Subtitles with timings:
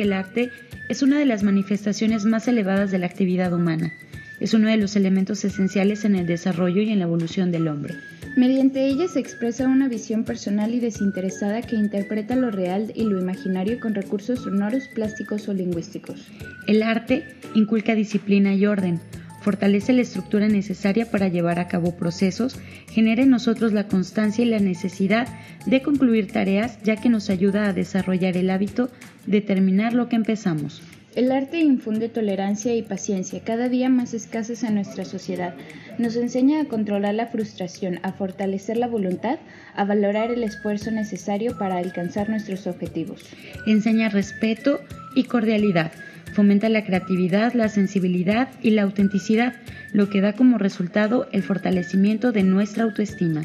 [0.00, 0.50] Que el arte
[0.88, 3.92] es una de las manifestaciones más elevadas de la actividad humana.
[4.40, 7.96] Es uno de los elementos esenciales en el desarrollo y en la evolución del hombre.
[8.34, 13.20] Mediante ella se expresa una visión personal y desinteresada que interpreta lo real y lo
[13.20, 16.28] imaginario con recursos sonoros, plásticos o lingüísticos.
[16.66, 19.00] El arte inculca disciplina y orden,
[19.40, 22.58] fortalece la estructura necesaria para llevar a cabo procesos,
[22.90, 25.28] genera en nosotros la constancia y la necesidad
[25.66, 28.90] de concluir tareas, ya que nos ayuda a desarrollar el hábito
[29.26, 30.82] de terminar lo que empezamos.
[31.16, 35.54] El arte infunde tolerancia y paciencia, cada día más escasas en nuestra sociedad.
[35.98, 39.40] Nos enseña a controlar la frustración, a fortalecer la voluntad,
[39.74, 43.24] a valorar el esfuerzo necesario para alcanzar nuestros objetivos.
[43.66, 44.78] Enseña respeto
[45.16, 45.90] y cordialidad
[46.32, 49.54] Fomenta la creatividad, la sensibilidad y la autenticidad,
[49.92, 53.42] lo que da como resultado el fortalecimiento de nuestra autoestima.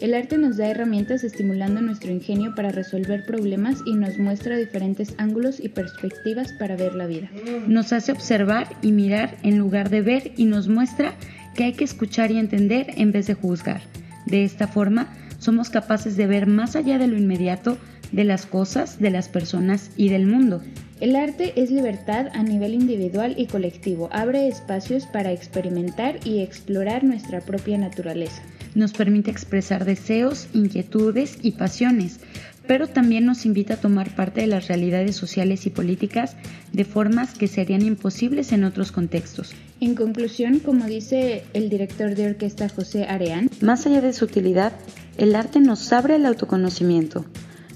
[0.00, 5.14] El arte nos da herramientas estimulando nuestro ingenio para resolver problemas y nos muestra diferentes
[5.16, 7.30] ángulos y perspectivas para ver la vida.
[7.66, 11.14] Nos hace observar y mirar en lugar de ver y nos muestra
[11.54, 13.80] que hay que escuchar y entender en vez de juzgar.
[14.26, 17.78] De esta forma, somos capaces de ver más allá de lo inmediato
[18.12, 20.62] de las cosas, de las personas y del mundo.
[20.98, 27.04] El arte es libertad a nivel individual y colectivo, abre espacios para experimentar y explorar
[27.04, 28.40] nuestra propia naturaleza.
[28.74, 32.20] Nos permite expresar deseos, inquietudes y pasiones,
[32.66, 36.34] pero también nos invita a tomar parte de las realidades sociales y políticas
[36.72, 39.52] de formas que serían imposibles en otros contextos.
[39.80, 44.72] En conclusión, como dice el director de orquesta José Areán, más allá de su utilidad,
[45.18, 47.26] el arte nos abre el autoconocimiento,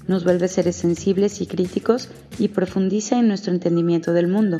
[0.07, 4.59] nos vuelve seres sensibles y críticos y profundiza en nuestro entendimiento del mundo.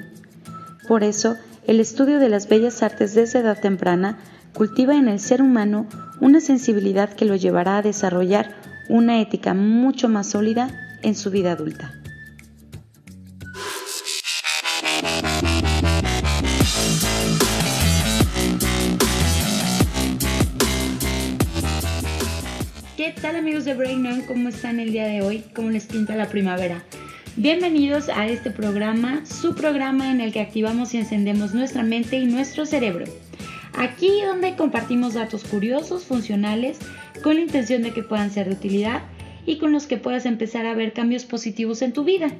[0.87, 1.35] Por eso,
[1.67, 4.19] el estudio de las bellas artes desde edad temprana
[4.53, 5.87] cultiva en el ser humano
[6.19, 8.55] una sensibilidad que lo llevará a desarrollar
[8.89, 12.00] una ética mucho más sólida en su vida adulta.
[23.21, 24.23] Tal amigos de Brain?
[24.27, 25.43] ¿Cómo están el día de hoy?
[25.53, 26.83] ¿Cómo les pinta la primavera?
[27.35, 32.25] Bienvenidos a este programa, su programa en el que activamos y encendemos nuestra mente y
[32.25, 33.05] nuestro cerebro.
[33.77, 36.79] Aquí donde compartimos datos curiosos, funcionales,
[37.21, 39.03] con la intención de que puedan ser de utilidad
[39.45, 42.31] y con los que puedas empezar a ver cambios positivos en tu vida,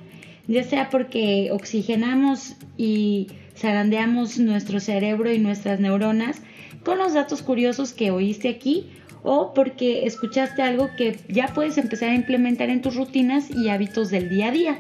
[0.48, 6.42] ya sea porque oxigenamos y zarandeamos nuestro cerebro y nuestras neuronas
[6.84, 8.88] con los datos curiosos que oíste aquí
[9.24, 14.10] o porque escuchaste algo que ya puedes empezar a implementar en tus rutinas y hábitos
[14.10, 14.80] del día a día.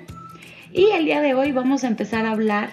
[0.73, 2.69] Y el día de hoy vamos a empezar a hablar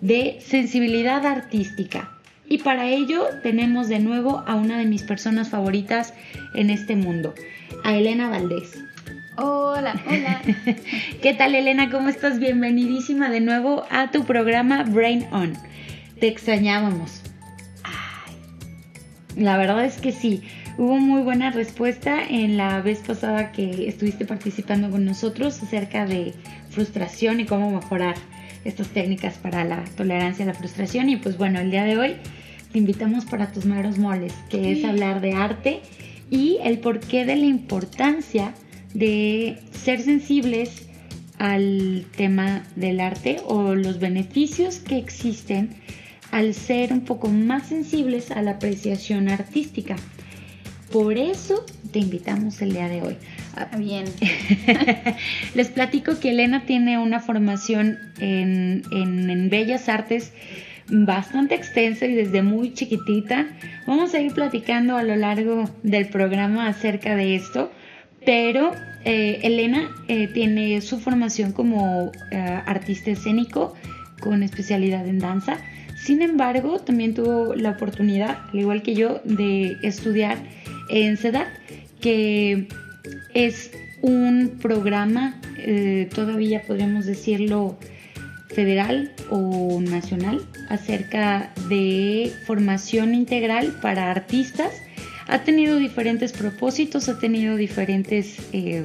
[0.00, 2.10] de sensibilidad artística.
[2.48, 6.12] Y para ello tenemos de nuevo a una de mis personas favoritas
[6.54, 7.34] en este mundo,
[7.84, 8.82] a Elena Valdés.
[9.38, 10.42] Hola, hola.
[11.22, 11.90] ¿Qué tal Elena?
[11.90, 12.38] ¿Cómo estás?
[12.38, 15.54] Bienvenidísima de nuevo a tu programa Brain On.
[16.20, 17.22] Te extrañábamos.
[19.36, 20.42] la verdad es que sí.
[20.78, 26.32] Hubo muy buena respuesta en la vez pasada que estuviste participando con nosotros acerca de
[26.70, 28.14] frustración y cómo mejorar
[28.64, 31.10] estas técnicas para la tolerancia a la frustración.
[31.10, 32.16] Y pues bueno, el día de hoy
[32.72, 35.80] te invitamos para tus maros moles, que es hablar de arte
[36.30, 38.54] y el porqué de la importancia
[38.94, 40.88] de ser sensibles
[41.38, 45.76] al tema del arte o los beneficios que existen
[46.30, 49.96] al ser un poco más sensibles a la apreciación artística.
[50.92, 53.16] Por eso te invitamos el día de hoy.
[53.56, 54.04] Ah, bien.
[55.54, 60.32] Les platico que Elena tiene una formación en, en, bellas artes
[60.88, 63.46] bastante extensa y desde muy chiquitita.
[63.86, 67.72] Vamos a ir platicando a lo largo del programa acerca de esto,
[68.26, 68.72] pero
[69.06, 73.74] eh, Elena eh, tiene su formación como eh, artista escénico
[74.20, 75.56] con especialidad en danza.
[75.96, 80.36] Sin embargo, también tuvo la oportunidad, al igual que yo, de estudiar
[80.92, 81.48] en CEDAT,
[82.00, 82.68] que
[83.34, 83.70] es
[84.02, 87.78] un programa, eh, todavía podríamos decirlo,
[88.48, 94.82] federal o nacional acerca de formación integral para artistas.
[95.28, 98.84] Ha tenido diferentes propósitos, ha tenido diferentes, eh,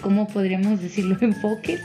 [0.00, 1.80] ¿cómo podríamos decirlo?, enfoques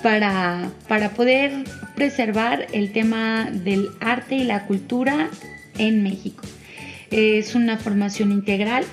[0.00, 1.64] para, para poder
[1.96, 5.30] preservar el tema del arte y la cultura
[5.78, 6.44] en México.
[7.10, 8.84] Es una formación integral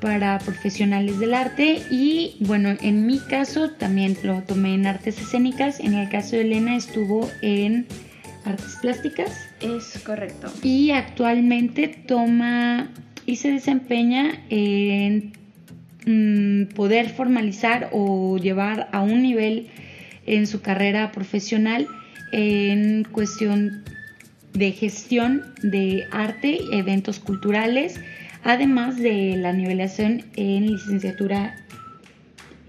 [0.00, 5.78] para profesionales del arte y bueno, en mi caso también lo tomé en artes escénicas,
[5.78, 7.86] en el caso de Elena estuvo en
[8.44, 9.30] artes plásticas.
[9.60, 10.52] Es correcto.
[10.62, 12.90] Y actualmente toma
[13.26, 15.32] y se desempeña en
[16.04, 19.68] mm, poder formalizar o llevar a un nivel
[20.26, 21.86] en su carrera profesional
[22.32, 23.84] en cuestión
[24.52, 28.00] de gestión de arte, eventos culturales,
[28.44, 31.56] además de la nivelación en licenciatura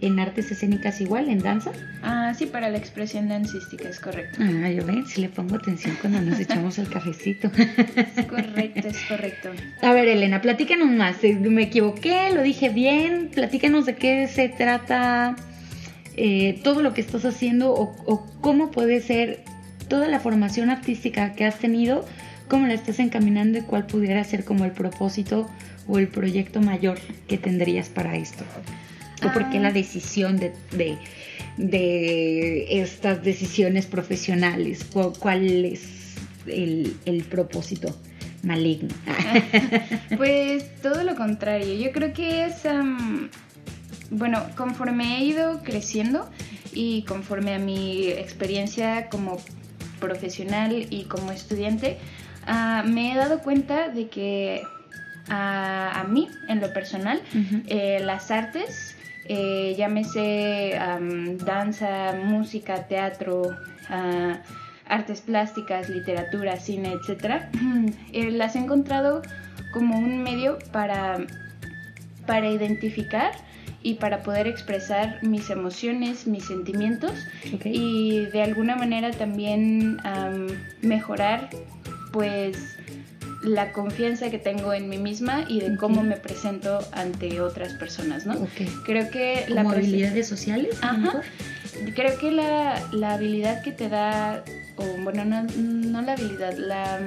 [0.04, 1.72] en artes escénicas igual, en danza.
[2.02, 4.38] Ah, sí, para la expresión dancística, es correcto.
[4.42, 7.50] Ah, yo ven, si le pongo atención cuando nos echamos el cafecito.
[7.56, 9.52] Es correcto, es correcto.
[9.82, 11.24] A ver, Elena, platícanos más.
[11.24, 13.30] Eh, me equivoqué, lo dije bien.
[13.34, 15.38] Platícanos de qué se trata
[16.18, 19.46] eh, todo lo que estás haciendo o, o cómo puede ser
[19.88, 22.06] toda la formación artística que has tenido,
[22.48, 25.50] cómo la estás encaminando y cuál pudiera ser como el propósito
[25.88, 28.44] o el proyecto mayor que tendrías para esto.
[29.26, 29.72] ¿O por qué la ah.
[29.72, 30.54] decisión de,
[31.58, 34.86] de, estas decisiones profesionales?
[35.20, 36.16] ¿Cuál es
[36.48, 37.96] el, propósito
[38.44, 38.94] maligno?
[40.18, 41.74] pues todo lo contrario.
[41.76, 42.64] Yo creo que es,
[44.10, 46.30] bueno, conforme he ido creciendo
[46.74, 49.38] y conforme a mi experiencia como
[50.04, 51.98] profesional y como estudiante,
[52.46, 54.62] ah, me he dado cuenta de que
[55.30, 57.22] a, mí, en lo personal,
[57.68, 60.78] eh, las artes eh, llámese
[61.46, 63.56] danza, música, teatro,
[63.90, 64.42] ah,
[64.88, 67.44] artes plásticas, literatura, cine, etc.,
[68.14, 69.22] eh, las he encontrado
[69.72, 71.26] como un medio para,
[72.28, 73.32] para identificar
[73.84, 77.12] y para poder expresar mis emociones, mis sentimientos
[77.66, 79.98] y de alguna manera también
[80.82, 81.50] mejorar
[82.12, 82.58] pues
[83.44, 88.26] la confianza que tengo en mí misma y de cómo me presento ante otras personas,
[88.26, 88.48] ¿no?
[88.86, 90.78] Creo que la habilidades sociales.
[90.82, 91.22] Ajá.
[91.94, 94.46] Creo que la, la, habilidad que te da,
[94.78, 97.00] o bueno, no, no la habilidad, la,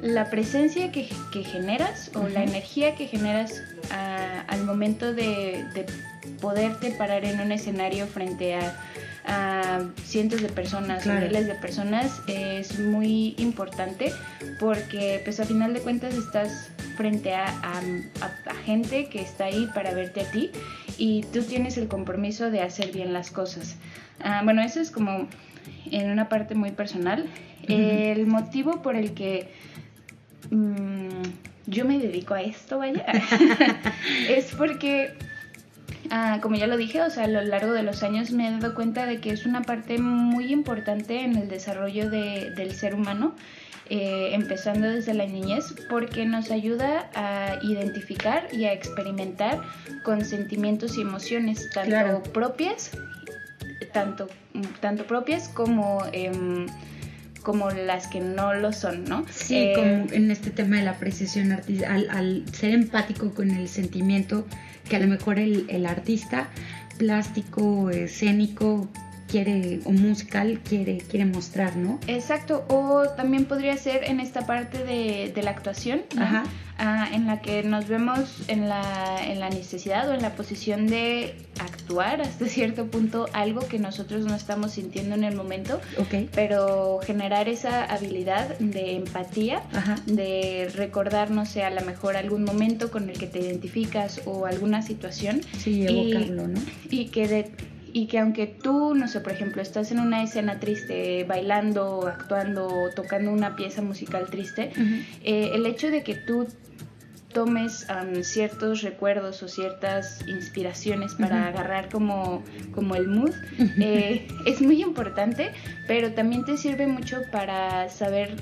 [0.00, 3.62] la presencia que, que generas o la energía que generas
[4.48, 5.86] al momento de, de
[6.40, 8.76] poderte parar en un escenario frente a
[9.26, 14.12] a cientos de personas miles de personas es muy importante
[14.60, 19.92] porque pues a final de cuentas estás frente a, a, gente que está ahí para
[19.94, 20.50] verte a ti
[20.96, 23.76] y tú tienes el compromiso de hacer bien las cosas.
[24.20, 25.28] Ah, bueno, eso es como
[25.90, 27.26] en una parte muy personal.
[27.68, 29.48] El motivo por el que
[30.50, 31.22] mm,
[31.66, 33.04] yo me dedico a esto, vaya,
[34.28, 35.12] es porque
[36.10, 38.50] Ah, como ya lo dije, o sea, a lo largo de los años me he
[38.50, 43.34] dado cuenta de que es una parte muy importante en el desarrollo del ser humano,
[43.88, 49.60] eh, empezando desde la niñez, porque nos ayuda a identificar y a experimentar
[50.02, 52.90] con sentimientos y emociones, tanto propias,
[53.92, 54.28] tanto,
[54.80, 56.02] tanto propias como...
[56.12, 56.66] Em,
[57.46, 59.24] como las que no lo son, ¿no?
[59.30, 63.68] Sí, eh, como en este tema de la apreciación artística, al, ser empático con el
[63.68, 64.44] sentimiento
[64.88, 66.48] que a lo mejor el, artista
[66.98, 68.88] plástico, escénico,
[69.28, 71.98] quiere o musical quiere quiere mostrar, ¿no?
[72.06, 76.44] Exacto, o también podría ser en esta parte de, de la actuación, Ajá.
[76.78, 80.86] Ah, en la que nos vemos en la, en la necesidad o en la posición
[80.88, 86.28] de actuar hasta cierto punto algo que nosotros no estamos sintiendo en el momento, okay.
[86.34, 89.62] pero generar esa habilidad de empatía,
[90.04, 94.44] de recordar, no sé, a lo mejor algún momento con el que te identificas o
[94.44, 95.40] alguna situación.
[95.58, 96.60] Sí, evocarlo, ¿no?
[96.90, 97.50] Y que de
[97.96, 102.90] y que aunque tú, no sé, por ejemplo, estás en una escena triste, bailando, actuando,
[102.94, 104.70] tocando una pieza musical triste,
[105.24, 106.46] eh, el hecho de que tú
[107.32, 107.86] tomes
[108.20, 113.32] ciertos recuerdos o ciertas inspiraciones para agarrar como, como el mood,
[113.80, 115.52] eh, es muy importante,
[115.88, 118.36] pero también te sirve mucho para saber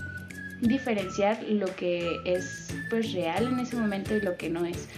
[0.63, 4.89] diferenciar lo que es pues real en ese momento y lo que no es.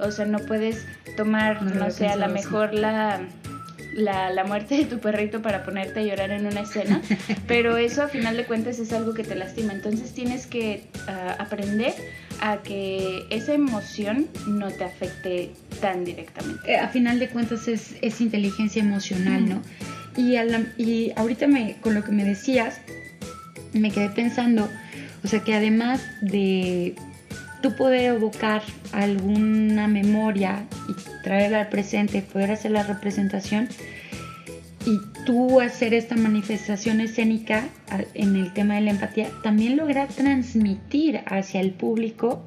[0.00, 0.86] O sea, no puedes
[1.18, 3.20] tomar, no, sé, a lo mejor la
[3.96, 7.02] la, la, muerte de tu perrito para ponerte a llorar en una escena,
[7.46, 9.72] pero eso a final de cuentas es algo que te lastima.
[9.72, 11.94] Entonces tienes que ah, aprender
[12.40, 16.72] a que esa emoción no te afecte tan directamente.
[16.72, 19.62] Eh, a final de cuentas es, es inteligencia emocional, ¿no?
[20.16, 20.36] Y,
[20.82, 22.80] y ahorita me, con lo que me decías,
[23.72, 24.68] me quedé pensando,
[25.24, 26.94] o sea que además de
[27.62, 33.68] tú poder evocar alguna memoria y traerla al presente, poder hacer la representación
[34.86, 37.68] y tú hacer esta manifestación escénica
[38.14, 42.44] en el tema de la empatía, también logra transmitir hacia el público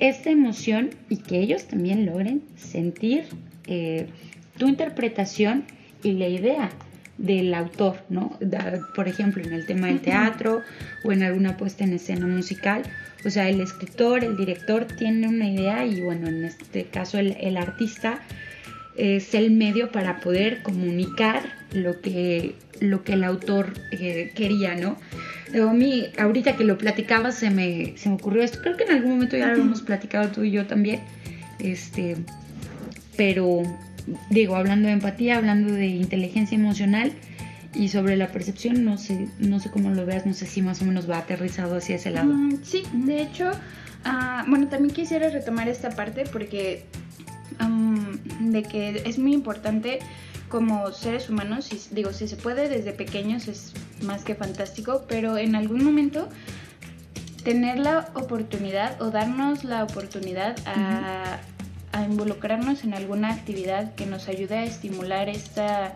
[0.00, 3.24] esta emoción y que ellos también logren sentir
[3.66, 4.08] eh,
[4.56, 5.64] tu interpretación
[6.02, 6.70] y la idea
[7.18, 8.38] del autor, ¿no?
[8.94, 10.62] Por ejemplo, en el tema del teatro
[11.04, 12.82] o en alguna puesta en escena musical.
[13.26, 17.56] O sea, el escritor, el director tiene una idea y bueno, en este caso el,
[17.56, 18.20] artista
[18.96, 21.42] es el medio para poder comunicar
[21.72, 24.96] lo que, lo que el autor eh, quería, ¿no?
[25.54, 28.60] a mí, ahorita que lo platicaba, se me, se me ocurrió esto.
[28.62, 31.00] Creo que en algún momento ya lo hemos platicado tú y yo también.
[31.58, 32.16] Este,
[33.16, 33.62] pero
[34.30, 37.12] digo, hablando de empatía, hablando de inteligencia emocional
[37.76, 40.80] y sobre la percepción, no sé, no sé cómo lo veas, no sé si más
[40.82, 42.32] o menos va aterrizado hacia ese lado.
[42.32, 43.50] Mm, sí, de hecho,
[44.04, 46.84] ah, bueno, también quisiera retomar esta parte porque
[48.40, 49.98] de que es muy importante
[50.48, 55.38] como seres humanos, y digo, si se puede desde pequeños es más que fantástico, pero
[55.38, 56.28] en algún momento
[57.42, 61.40] tener la oportunidad o darnos la oportunidad a,
[62.10, 65.94] involucrarnos en alguna actividad que nos ayude a estimular esta,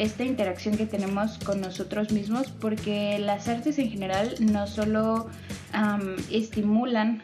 [0.00, 5.28] esta interacción que tenemos con nosotros mismos, porque las artes en general no solo
[6.30, 7.22] estimulan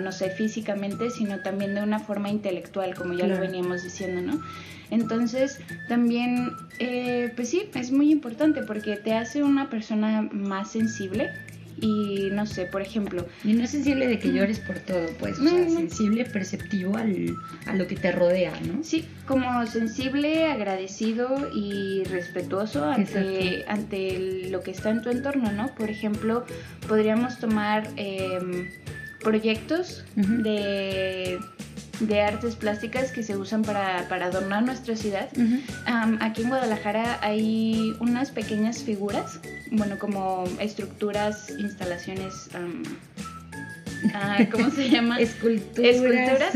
[0.00, 4.42] no sé, físicamente, sino también de una forma intelectual, como ya lo veníamos diciendo, ¿no?
[4.90, 11.30] Entonces, también, eh, pues sí, es muy importante porque te hace una persona más sensible
[11.80, 13.26] y no sé, por ejemplo.
[13.44, 17.34] Y no es sensible de que llores por todo, pues, o sea, sensible, perceptivo al,
[17.66, 18.82] a lo que te rodea, ¿no?
[18.84, 25.74] Sí, como sensible, agradecido y respetuoso ante, ante lo que está en tu entorno, ¿no?
[25.74, 26.44] Por ejemplo,
[26.86, 28.68] podríamos tomar em,
[29.20, 31.38] proyectos de
[32.00, 35.28] de artes plásticas que se usan para, adornar nuestra ciudad.
[36.20, 39.40] aquí en Guadalajara hay unas pequeñas figuras,
[39.70, 42.48] bueno, como estructuras, instalaciones,
[44.14, 45.20] ah, ¿cómo se llama?
[45.20, 45.94] Esculturas.
[45.94, 46.54] Esculturas,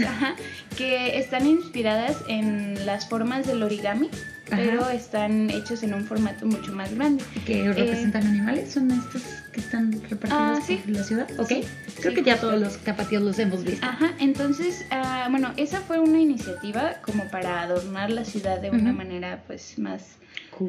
[0.77, 4.11] que están inspiradas en las formas del origami
[4.49, 7.25] pero están hechos en un formato mucho más grande.
[7.47, 8.73] ¿Que representan animales?
[8.73, 9.23] ¿Son estos
[9.53, 11.29] que están repartidos ah, por la ciudad?
[11.39, 11.53] Ok,
[12.01, 13.87] creo que ya todos los tapatíos los hemos visto.
[13.87, 18.93] Ajá, entonces, ah, bueno, esa fue una iniciativa como para adornar la ciudad de una
[18.93, 20.19] manera pues más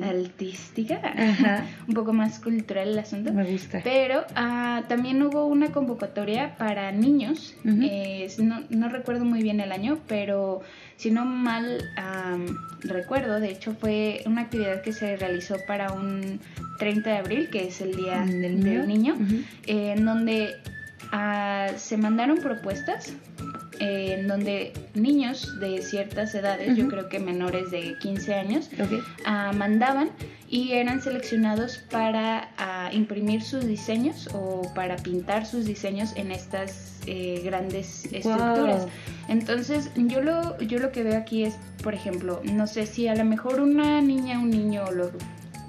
[0.01, 0.99] artística,
[1.87, 3.31] un poco más cultural el asunto.
[3.33, 3.81] Me gusta.
[3.83, 9.71] Pero uh, también hubo una convocatoria para niños, eh, no, no, recuerdo muy bien el
[9.71, 10.61] año, pero
[10.97, 11.83] si no mal
[12.81, 16.39] recuerdo, de hecho fue una actividad que se realizó para un
[16.79, 19.17] 30 de abril, que es el Día del Niño,
[19.65, 20.55] en donde
[21.13, 23.13] uh, se mandaron propuestas
[23.79, 28.69] en donde niños de ciertas edades, yo creo que menores de 15 años,
[29.25, 30.11] ah, mandaban
[30.55, 37.01] y eran seleccionados para ah, imprimir sus diseños o para pintar sus diseños en estas
[37.07, 38.87] eh, grandes estructuras.
[39.27, 43.15] Entonces, yo lo, yo lo que veo aquí es, por ejemplo, no sé si a
[43.15, 44.85] lo mejor una niña, un niño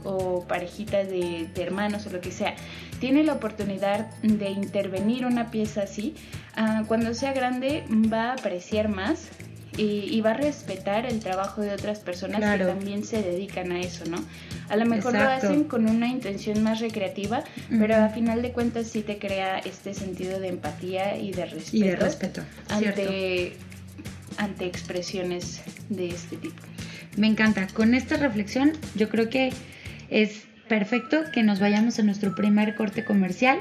[0.05, 2.55] o parejitas de, de hermanos o lo que sea,
[3.00, 6.14] tiene la oportunidad de intervenir una pieza así,
[6.55, 9.31] ah, cuando sea grande va a apreciar más
[9.76, 14.04] y, va a respetar el trabajo de otras personas que también se dedican a eso,
[14.06, 14.18] ¿no?
[14.68, 18.88] A lo mejor lo hacen con una intención más recreativa, pero a final de cuentas
[18.88, 23.52] sí te crea este sentido de empatía y de respeto, y de respeto ante,
[24.38, 26.62] ante expresiones de este tipo.
[27.16, 27.66] Me encanta.
[27.68, 29.52] Con esta reflexión yo creo que
[30.11, 33.59] es perfecto que nos vayamos a nuestro primer corte comercial.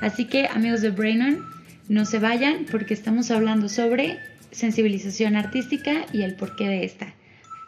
[0.00, 1.44] Así que amigos de Brainon,
[1.88, 4.18] no se vayan porque estamos hablando sobre
[4.52, 7.14] sensibilización artística y el porqué de esta.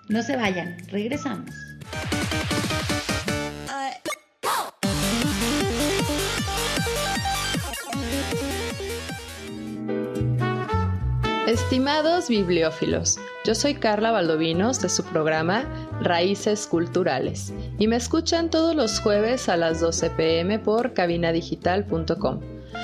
[0.08, 1.50] No se vayan, regresamos.
[11.46, 15.64] Estimados bibliófilos, yo soy Carla Valdovinos de su programa
[16.00, 22.40] Raíces Culturales y me escuchan todos los jueves a las 12 pm por cabinadigital.com.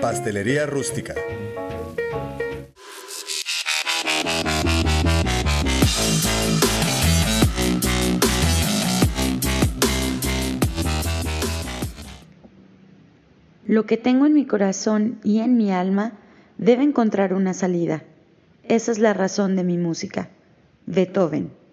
[0.00, 1.14] Pastelería Rústica.
[13.66, 16.12] Lo que tengo en mi corazón y en mi alma
[16.58, 18.04] debe encontrar una salida.
[18.64, 20.28] Esa es la razón de mi música.
[20.86, 21.65] Beethoven.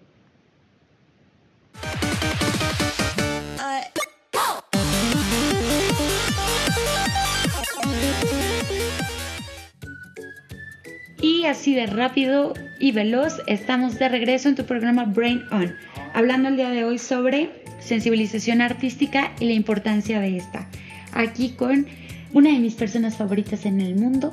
[11.48, 13.42] Así de rápido y veloz.
[13.46, 15.74] Estamos de regreso en tu programa Brain On,
[16.14, 20.66] hablando el día de hoy sobre sensibilización artística y la importancia de esta.
[21.12, 21.86] Aquí con
[22.32, 24.32] una de mis personas favoritas en el mundo,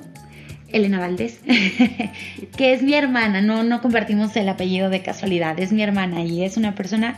[0.70, 1.42] Elena Valdés,
[2.58, 6.44] que es mi hermana, no, no compartimos el apellido de casualidad, es mi hermana y
[6.44, 7.18] es una persona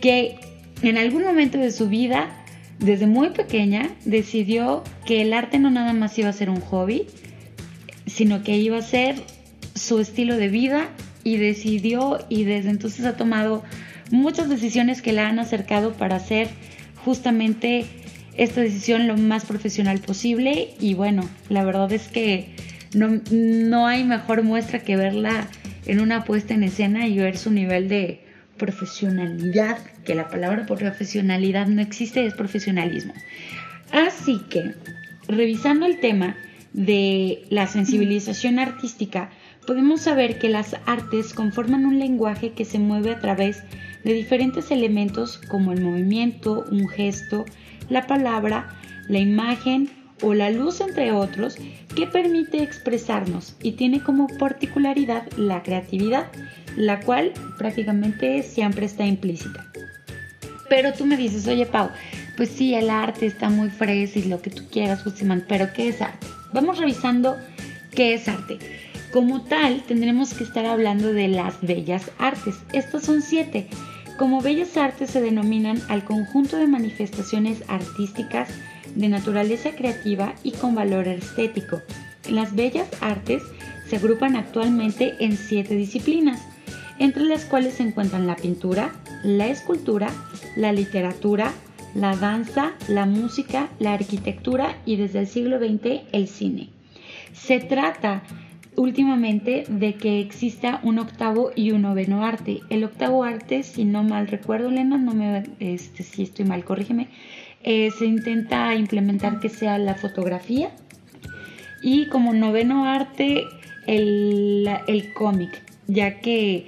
[0.00, 0.38] que
[0.80, 2.30] en algún momento de su vida,
[2.78, 7.06] desde muy pequeña, decidió que el arte no nada más iba a ser un hobby,
[8.10, 9.16] sino que iba a ser
[9.74, 10.88] su estilo de vida
[11.24, 13.62] y decidió y desde entonces ha tomado
[14.10, 16.48] muchas decisiones que la han acercado para hacer
[17.04, 17.86] justamente
[18.36, 22.54] esta decisión lo más profesional posible y bueno, la verdad es que
[22.94, 25.46] no, no hay mejor muestra que verla
[25.86, 28.20] en una puesta en escena y ver su nivel de
[28.56, 33.14] profesionalidad, que la palabra profesionalidad no existe, es profesionalismo.
[33.90, 34.74] Así que,
[35.28, 36.36] revisando el tema
[36.72, 39.30] de la sensibilización artística,
[39.66, 43.62] podemos saber que las artes conforman un lenguaje que se mueve a través
[44.04, 47.44] de diferentes elementos como el movimiento, un gesto,
[47.88, 48.68] la palabra,
[49.08, 49.90] la imagen
[50.22, 51.56] o la luz, entre otros,
[51.94, 56.26] que permite expresarnos y tiene como particularidad la creatividad,
[56.76, 59.66] la cual prácticamente siempre está implícita.
[60.68, 61.90] Pero tú me dices, oye Pau,
[62.36, 65.88] pues sí, el arte está muy fresco y lo que tú quieras, Guzmán, pero ¿qué
[65.88, 66.26] es arte?
[66.52, 67.36] Vamos revisando
[67.94, 68.58] qué es arte.
[69.12, 72.56] Como tal, tendremos que estar hablando de las bellas artes.
[72.72, 73.68] Estas son siete.
[74.18, 78.48] Como bellas artes se denominan al conjunto de manifestaciones artísticas
[78.94, 81.80] de naturaleza creativa y con valor estético.
[82.28, 83.42] Las bellas artes
[83.88, 86.40] se agrupan actualmente en siete disciplinas,
[86.98, 90.10] entre las cuales se encuentran la pintura, la escultura,
[90.56, 91.52] la literatura,
[91.94, 96.68] la danza, la música, la arquitectura y desde el siglo XX el cine.
[97.32, 98.22] Se trata
[98.76, 102.60] últimamente de que exista un octavo y un noveno arte.
[102.70, 107.08] El octavo arte, si no mal recuerdo, Elena, no me, este, si estoy mal, corrígeme,
[107.62, 110.70] eh, se intenta implementar que sea la fotografía
[111.82, 113.44] y como noveno arte
[113.86, 116.66] el, el cómic, ya que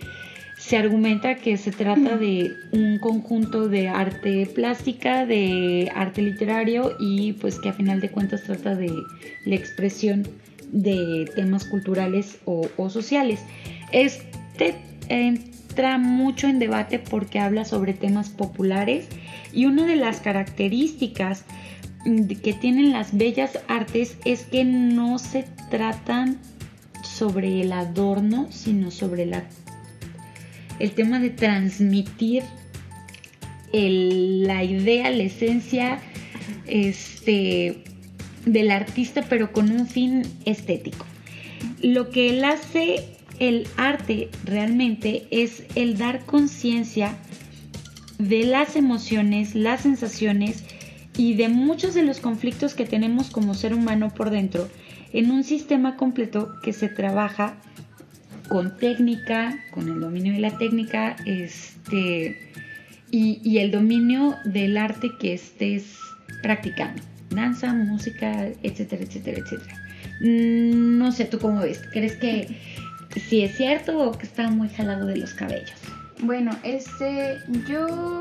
[0.73, 7.35] se argumenta que se trata de un conjunto de arte plástica, de arte literario y
[7.35, 8.91] pues que a final de cuentas trata de
[9.45, 10.27] la expresión
[10.73, 13.41] de temas culturales o, sociales.
[13.93, 14.77] Este
[15.11, 19.09] entra mucho en debate porque habla sobre temas populares
[19.53, 21.45] y una de las características
[22.43, 26.39] que tienen las bellas artes es que no se tratan
[27.03, 29.45] sobre el adorno, sino sobre la,
[30.83, 32.43] el tema de transmitir
[33.73, 36.01] la idea, la esencia
[36.67, 37.85] este,
[38.45, 41.07] del artista, pero con un fin estético.
[41.81, 47.17] Lo que él hace el arte realmente es el dar conciencia
[48.19, 50.65] de las emociones, las sensaciones
[51.17, 54.69] y de muchos de los conflictos que tenemos como ser humano por dentro
[55.13, 57.55] en un sistema completo que se trabaja
[58.49, 62.53] con técnica, con el dominio de la técnica, este,
[63.11, 65.99] y, el dominio del arte que estés
[66.43, 67.03] practicando.
[67.31, 69.75] Danza, música, etcétera, etcétera, etcétera.
[70.21, 71.81] Mm, no sé, ¿tú cómo ves?
[71.93, 72.49] ¿Crees que
[73.29, 75.73] si es cierto o que está muy jalado de los cabellos?
[76.21, 78.21] Bueno, este, yo,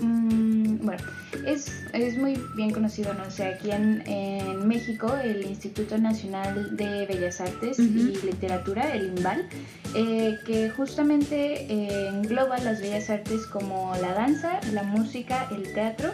[0.00, 1.02] mm, bueno,
[1.46, 3.24] es, es, muy bien conocido, ¿no?
[3.24, 9.16] O sea, aquí en, en México, el Instituto Nacional de Bellas Artes y Literatura, el
[9.16, 9.48] INVAL,
[9.96, 16.10] eh, que justamente eh, engloba las bellas artes como la danza, la música, el teatro,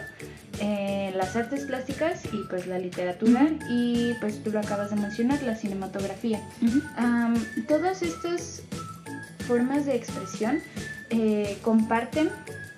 [0.59, 5.41] eh, las artes plásticas y pues la literatura y pues tú lo acabas de mencionar,
[5.41, 6.39] la cinematografía.
[7.67, 8.61] todas estas
[9.47, 10.59] formas de expresión
[11.63, 12.29] comparten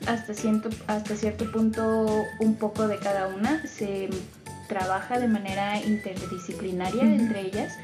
[0.07, 3.65] hasta cierto, hasta cierto punto un poco de cada una.
[3.67, 4.09] Se
[4.67, 7.77] trabaja de manera interdisciplinaria entre ellas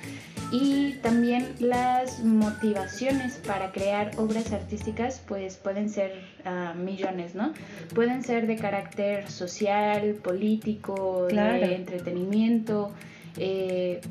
[0.52, 7.54] y también las motivaciones para crear obras artísticas pues pueden ser ah, millones, ¿no?
[7.94, 12.92] Pueden ser de carácter social, político, de entretenimiento,
[13.38, 14.02] eh,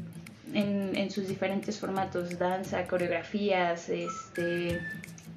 [0.55, 4.81] en, sus diferentes formatos, danza, coreografías, este,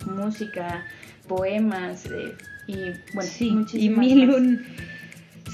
[0.06, 0.86] música,
[1.28, 2.34] poemas eh,
[2.72, 4.60] y bueno, sí, y mil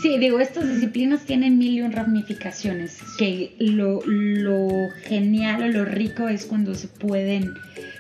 [0.01, 5.86] Sí, digo, estas disciplinas tienen mil y un ramificaciones, que lo, lo genial o lo
[5.86, 7.56] rico es cuando se pueden,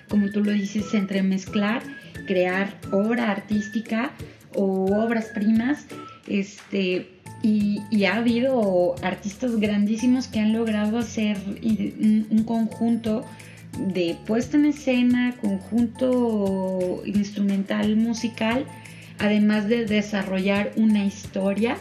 [0.07, 1.81] como tú lo dices, entremezclar,
[2.27, 4.11] crear obra artística
[4.53, 5.87] o obras primas,
[6.27, 7.07] este,
[7.41, 13.25] y, ha habido artistas grandísimos que han logrado hacer un, conjunto
[13.79, 18.65] de puesta en escena, conjunto instrumental musical,
[19.19, 21.77] además de desarrollar una historia,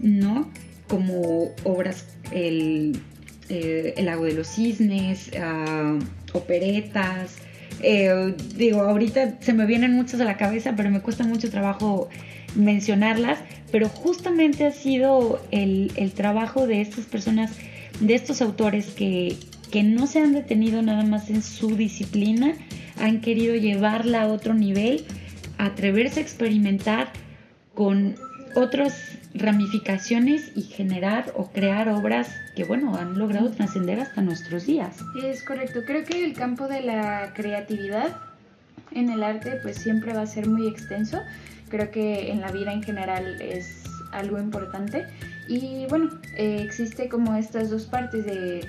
[0.00, 0.50] ¿no?
[0.88, 3.00] Como obras, el,
[3.48, 5.98] eh, el lago de los cisnes, ah,
[6.32, 7.36] operetas.
[7.82, 12.08] Eh, digo, ahorita se me vienen muchas a la cabeza, pero me cuesta mucho trabajo
[12.54, 13.38] mencionarlas,
[13.70, 17.52] pero justamente ha sido el, el trabajo de estas personas,
[18.00, 19.36] de estos autores que,
[19.70, 22.54] que no se han detenido nada más en su disciplina,
[23.00, 25.04] han querido llevarla a otro nivel,
[25.58, 27.12] atreverse a experimentar
[27.74, 28.16] con
[28.54, 34.96] otras ramificaciones y generar o crear obras que, bueno, han logrado trascender hasta nuestros días.
[35.22, 38.16] Es correcto, creo que el campo de la creatividad
[38.92, 41.20] en el arte pues siempre va a ser muy extenso,
[41.68, 45.06] creo que en la vida en general es algo importante.
[45.48, 48.66] Y bueno, eh, existe como estas dos partes de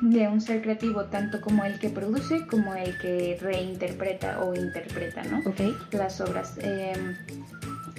[0.00, 5.22] de un ser creativo, tanto como el que produce como el que reinterpreta o interpreta,
[5.24, 5.40] ¿no?
[5.40, 5.60] Ok.
[5.92, 6.54] Las obras.
[6.58, 7.16] Em,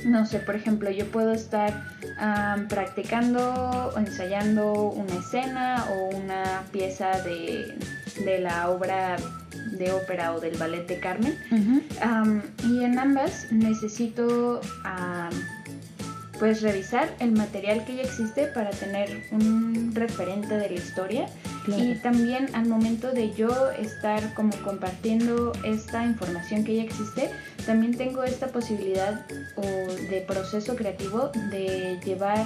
[0.05, 1.83] no sé, por ejemplo, yo puedo estar
[2.69, 7.77] practicando o ensayando una escena o una pieza de,
[8.39, 9.17] la obra
[9.77, 11.37] de ópera o del ballet de Carmen.
[12.63, 14.61] y en ambas necesito
[16.39, 21.27] pues revisar el material que ya existe para tener un referente de la historia
[21.67, 27.29] y también al momento de yo estar como compartiendo esta información que ya existe,
[27.65, 32.45] también tengo esta posibilidad o de proceso creativo de llevar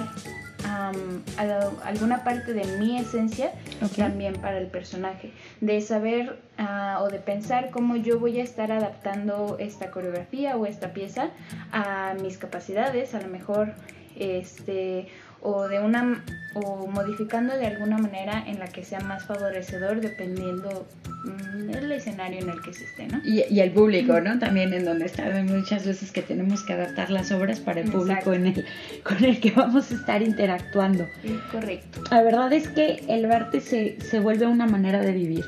[1.84, 3.52] alguna parte de mi esencia
[3.96, 8.72] también para el personaje, de saber ah, o de pensar cómo yo voy a estar
[8.72, 11.30] adaptando esta coreografía o esta pieza
[11.72, 13.74] a mis capacidades, a lo mejor
[14.18, 15.08] este
[15.46, 20.88] o de una o modificando de alguna manera en la que sea más favorecedor dependiendo
[21.24, 23.20] mm, el escenario en el que se esté, ¿no?
[23.24, 24.40] Y, el público, ¿no?
[24.40, 25.24] También en donde está.
[25.44, 28.64] muchas veces que tenemos que adaptar las obras para el público en el,
[29.04, 31.06] con el que vamos a estar interactuando.
[31.52, 32.00] correcto.
[32.10, 35.44] La verdad es que el arte se, se vuelve una manera de vivir.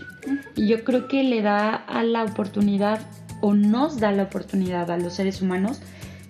[0.55, 3.01] Y yo creo que le da a la oportunidad
[3.41, 5.81] o nos da la oportunidad a los seres humanos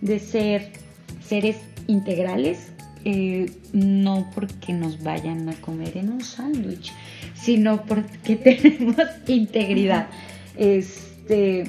[0.00, 0.70] de ser
[1.20, 2.72] seres integrales
[3.04, 6.92] eh, no porque nos vayan a comer en un sándwich,
[7.34, 10.08] sino porque tenemos integridad.
[10.56, 11.64] Este,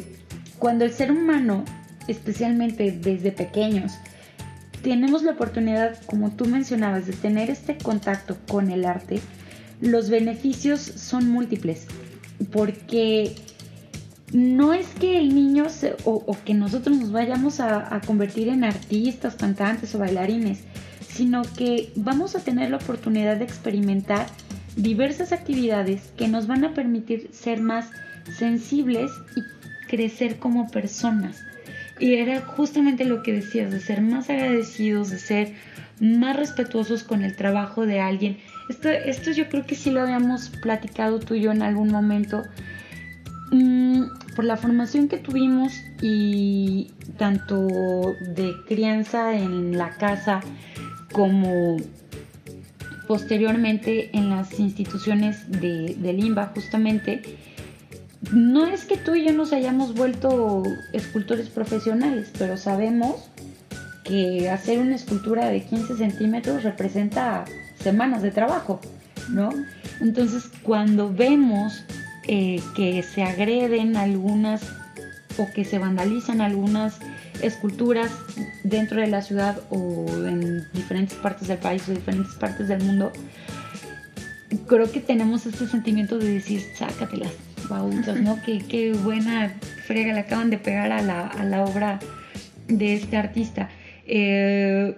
[0.58, 1.63] cuando el ser humano,
[2.08, 3.94] especialmente desde pequeños,
[4.82, 9.20] tenemos la oportunidad, como tú mencionabas, de tener este contacto con el arte,
[9.82, 11.86] los beneficios son múltiples,
[12.52, 13.36] porque
[14.34, 15.68] no es que el niño
[16.06, 20.63] o, que nosotros nos vayamos a convertir en artistas, cantantes o bailarines,
[21.12, 24.28] sino que vamos a tener la oportunidad de experimentar
[24.76, 27.89] diversas actividades que nos van a permitir ser más
[28.38, 29.41] sensibles y
[29.88, 31.43] crecer como personas.
[32.00, 35.54] Y era justamente lo que decías, de ser más agradecidos, de ser
[36.00, 38.38] más respetuosos con el trabajo de alguien.
[38.69, 42.43] Esto, esto yo creo que sí lo habíamos platicado tú y yo en algún momento.
[43.52, 44.04] Mm,
[44.36, 47.67] por la formación que tuvimos y tanto
[48.22, 50.39] de crianza en la casa,
[51.12, 51.78] como
[53.08, 57.22] posteriormente en las instituciones de, de Limba justamente,
[58.32, 63.30] no es que tú y yo nos hayamos vuelto escultores profesionales, pero sabemos
[64.04, 67.45] que hacer una escultura de 15 centímetros representa
[67.80, 68.82] semanas de trabajo,
[69.30, 69.52] ¿no?
[70.02, 71.84] Entonces, cuando vemos
[72.28, 74.62] eh, que se agreden algunas
[75.38, 77.00] o que se vandalizan algunas
[77.41, 78.12] esculturas
[78.63, 83.12] dentro de la ciudad o en diferentes partes del país o diferentes partes del mundo,
[84.67, 87.34] creo que tenemos este sentimiento de decir, sácatelas,
[87.69, 88.39] baúchas, ¿no?
[88.45, 89.54] Qué, qué buena
[89.86, 91.99] frega le acaban de pegar a la, a la obra
[92.67, 93.69] de este artista.
[94.06, 94.95] Eh,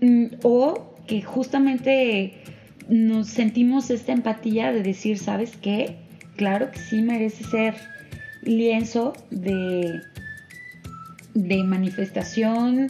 [0.00, 2.34] mm, o que justamente
[2.88, 5.96] nos sentimos esta empatía de decir, ¿sabes qué?
[6.36, 7.74] Claro que sí merece ser
[8.42, 10.00] lienzo de
[11.34, 12.88] de manifestación,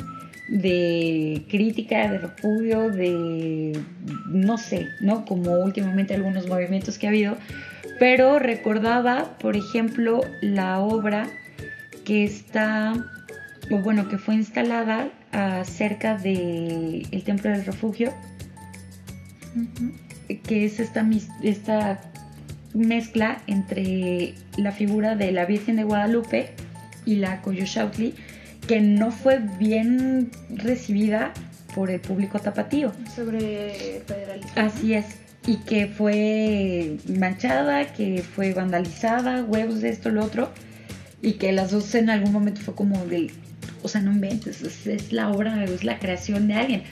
[0.49, 3.79] de crítica, de repudio, de
[4.27, 5.25] no sé, ¿no?
[5.25, 7.37] Como últimamente algunos movimientos que ha habido,
[7.99, 11.29] pero recordaba, por ejemplo, la obra
[12.05, 12.93] que está,
[13.71, 15.09] o bueno, que fue instalada
[15.65, 18.13] cerca del el Templo del Refugio,
[20.47, 21.07] que es esta,
[21.43, 22.01] esta
[22.75, 26.51] mezcla entre la figura de la Virgen de Guadalupe
[27.07, 28.15] y la Coyoshautli,
[28.67, 31.33] que no fue bien recibida
[31.75, 32.93] por el público tapatío.
[33.15, 34.53] Sobre federalismo.
[34.57, 35.07] Así es.
[35.47, 40.51] y que fue manchada, que fue vandalizada, huevos de esto, lo otro,
[41.21, 43.31] y que las dos en algún momento fue como del,
[43.83, 46.83] o sea, no inventes, es, la obra, es la creación de alguien,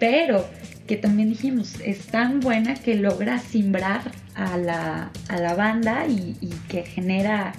[0.00, 0.44] pero
[0.88, 6.36] que también dijimos, es tan buena que logra simbrar a la, a la banda y,
[6.40, 7.52] y que genera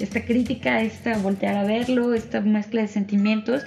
[0.00, 3.62] esta crítica, esta voltear a verlo, esta mezcla de sentimientos,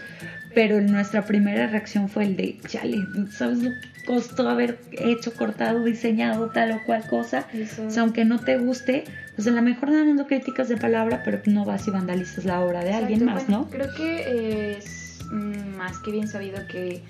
[0.53, 2.97] pero nuestra primera reacción fue el de, chale,
[3.31, 7.47] ¿sabes lo que costó haber hecho, cortado, diseñado tal o cual cosa?
[7.85, 11.41] O sea, aunque no te guste, pues a lo mejor dando críticas de palabra, pero
[11.45, 13.69] no vas y vandalizas la obra de alguien más, ¿no?
[13.69, 17.01] Creo que es mm, más que bien sabido que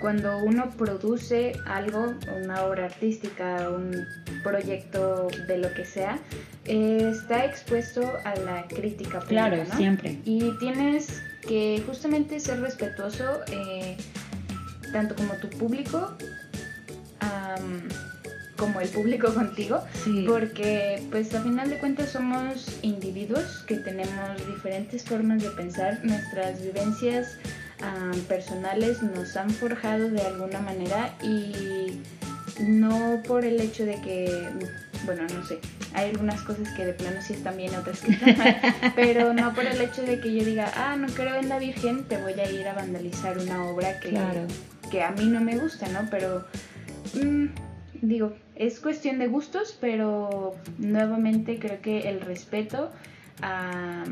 [0.00, 4.06] cuando uno produce algo, una obra artística, un
[4.42, 6.18] proyecto de lo que sea,
[6.64, 9.20] eh, está expuesto a la crítica.
[9.20, 10.18] Pública, claro, siempre.
[10.24, 13.96] Y tienes que justamente ser respetuoso eh,
[14.92, 16.16] tanto como tu público
[18.58, 19.82] como el público contigo
[20.26, 26.60] porque pues a final de cuentas somos individuos que tenemos diferentes formas de pensar nuestras
[26.60, 27.38] vivencias
[28.26, 32.00] personales nos han forjado de alguna manera y
[32.60, 34.48] no por el hecho de que
[35.06, 35.60] bueno no sé
[35.94, 38.56] hay algunas cosas que de plano sí están bien, otras que están mal,
[38.96, 42.04] pero no por el hecho de que yo diga, ah, no creo en la Virgen,
[42.04, 44.18] te voy a ir a vandalizar una obra que,
[44.90, 46.08] que a mí no me gusta, ¿no?
[46.10, 46.44] Pero,
[47.14, 47.46] mm,
[48.02, 52.90] digo, es cuestión de gustos, pero nuevamente creo que el respeto
[53.42, 54.04] a,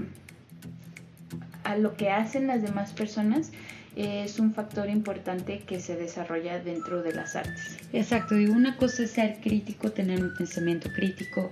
[1.66, 3.50] a lo que hacen las demás personas
[3.96, 7.78] es un factor importante que se desarrolla dentro de las artes.
[7.92, 11.50] Exacto, digo, una cosa es ser crítico, tener un pensamiento crítico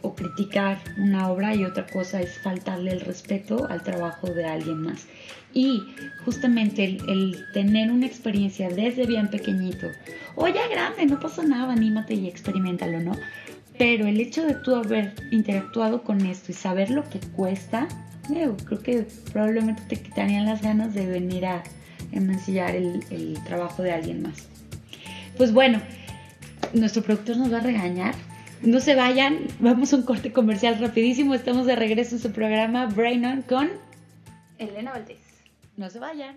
[0.00, 4.82] o criticar una obra y otra cosa es faltarle el respeto al trabajo de alguien
[4.82, 5.06] más.
[5.52, 5.82] Y
[6.24, 9.86] justamente el, tener una experiencia desde bien pequeñito,
[10.34, 13.12] o ya grande, no pasa nada, anímate y experimentalo, ¿no?
[13.78, 17.86] Pero el hecho de tú haber interactuado con esto y saber lo que cuesta,
[18.32, 21.62] creo que probablemente te quitarían las ganas de venir a,
[22.12, 24.48] enmancillar el, el trabajo de alguien más.
[25.36, 25.80] Pues bueno,
[26.74, 28.14] nuestro productor nos va a regañar.
[28.62, 31.34] No se vayan, vamos a un corte comercial rapidísimo.
[31.34, 33.70] Estamos de regreso en su programa Brain On con
[34.58, 35.18] Elena Valdés.
[35.76, 36.36] No se vayan.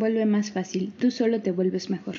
[0.00, 2.16] Vuelve más fácil, tú solo te vuelves mejor.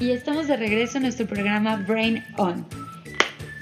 [0.00, 2.66] Y estamos de regreso en nuestro programa Brain On,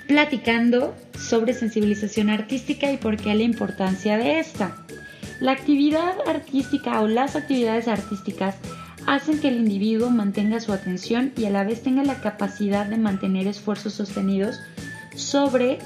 [0.09, 4.77] platicando sobre sensibilización artística y por qué la importancia de esta.
[5.39, 8.57] La actividad artística o las actividades artísticas
[9.07, 12.99] hacen que el individuo mantenga su atención y a la vez tenga la capacidad de
[12.99, 14.61] mantener esfuerzos sostenidos
[15.15, 15.79] sobre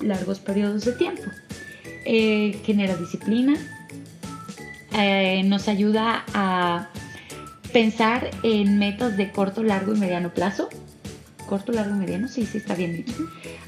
[0.00, 1.24] largos periodos de tiempo.
[2.04, 3.54] Eh, genera disciplina,
[4.92, 6.88] eh, nos ayuda a
[7.72, 10.68] pensar en metas de corto, largo y mediano plazo.
[11.46, 13.14] Corto, largo y mediano, sí, sí está bien dicho.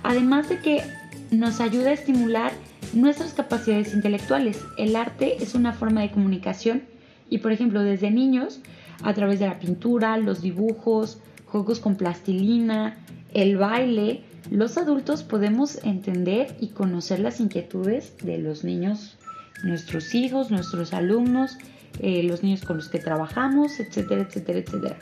[0.03, 0.83] Además de que
[1.31, 2.53] nos ayuda a estimular
[2.93, 4.59] nuestras capacidades intelectuales.
[4.79, 6.83] El arte es una forma de comunicación
[7.31, 8.61] y por ejemplo, desde niños,
[9.03, 12.99] a través de la pintura, los dibujos, juegos con plastilina,
[13.33, 19.17] el baile, los adultos podemos entender y conocer las inquietudes de los niños,
[19.63, 21.57] nuestros hijos, nuestros alumnos,
[22.01, 24.97] eh, los niños con los que trabajamos, etcétera, etcétera, etcétera.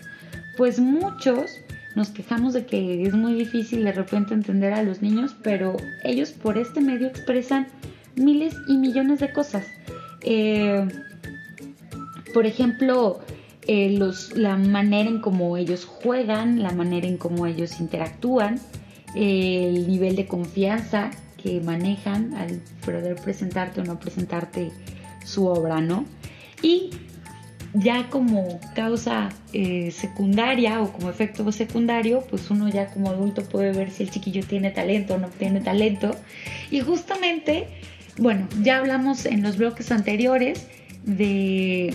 [0.57, 1.51] Pues muchos
[1.95, 6.33] nos quejamos de que es muy difícil de repente entender a los niños, pero ellos
[6.33, 7.69] por este medio expresan
[8.17, 9.67] miles y millones de cosas.
[10.23, 10.87] Eh,
[12.33, 13.21] por ejemplo,
[13.67, 13.99] eh,
[14.35, 18.61] la manera en cómo ellos juegan, la manera en cómo ellos interactúan,
[19.14, 21.11] el nivel de confianza
[21.43, 24.71] que manejan al poder presentarte o no presentarte
[25.25, 26.05] su obra, ¿no?
[26.62, 26.91] Y
[27.75, 33.73] ya como causa eh, secundaria o como efecto secundario, pues uno ya como adulto puede
[33.73, 36.14] ver si el chiquillo tiene talento o no tiene talento.
[36.71, 37.69] Y justamente,
[38.17, 40.67] bueno, ya hablamos en los bloques anteriores
[41.05, 41.95] de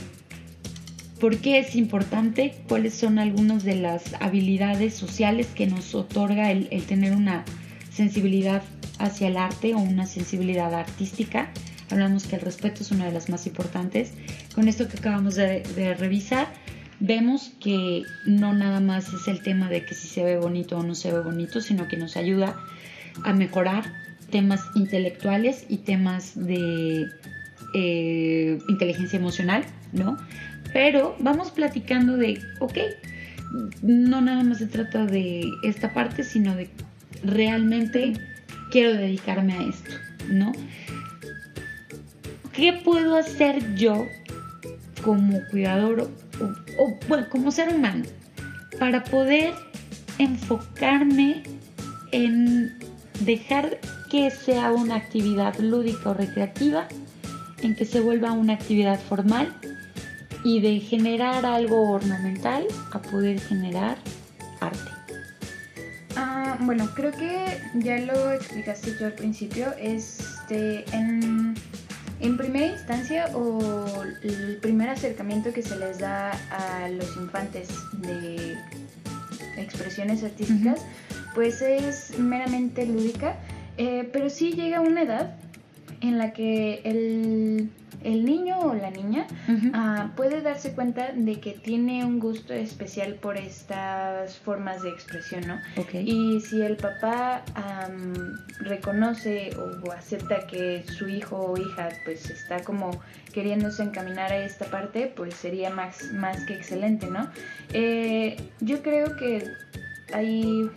[1.24, 6.68] por qué es importante, cuáles son algunas de las habilidades sociales que nos otorga el,
[6.84, 7.46] tener una
[7.94, 8.62] sensibilidad
[9.00, 11.50] hacia el arte o una sensibilidad artística.
[11.90, 14.12] Hablamos que el respeto es una de las más importantes.
[14.54, 16.50] Con esto que acabamos de, revisar,
[17.00, 20.84] vemos que no nada más es el tema de que si se ve bonito o
[20.84, 22.60] no se ve bonito, sino que nos ayuda
[23.24, 23.86] a mejorar
[24.30, 27.08] temas intelectuales y temas de
[27.76, 30.18] eh, inteligencia emocional, ¿no?
[30.74, 32.78] Pero vamos platicando de, ok,
[33.84, 36.70] no nada más se trata de esta parte, sino de
[37.24, 38.14] realmente
[38.72, 39.92] quiero dedicarme a esto,
[40.30, 40.52] ¿no?
[42.54, 44.08] ¿Qué puedo hacer yo
[45.04, 46.10] como cuidador
[46.80, 48.06] o, bueno, como ser humano
[48.80, 49.54] para poder
[50.18, 51.44] enfocarme
[52.12, 52.74] en
[53.22, 56.88] dejar que sea una actividad lúdica o recreativa,
[57.62, 59.54] en que se vuelva una actividad formal
[60.44, 63.98] y de generar algo ornamental a poder generar
[64.60, 64.92] arte.
[66.16, 69.74] Ah, bueno, creo que ya lo explicaste tú al principio.
[69.80, 71.56] Este, en,
[72.20, 78.58] en primera instancia o el primer acercamiento que se les da a los infantes de
[79.58, 80.82] expresiones artísticas,
[81.34, 83.36] pues es meramente lúdica,
[83.78, 85.36] eh, pero sí llega una edad
[86.04, 87.72] en la que el
[88.04, 89.26] el niño o la niña
[89.74, 95.48] ah, puede darse cuenta de que tiene un gusto especial por estas formas de expresión,
[95.48, 95.60] ¿no?
[95.94, 97.44] Y si el papá
[98.60, 102.92] reconoce o acepta que su hijo o hija pues está como
[103.34, 107.30] queriéndose encaminar a esta parte, pues sería más, más que excelente, ¿no?
[107.74, 109.48] Eh, yo creo que
[110.14, 110.70] hay,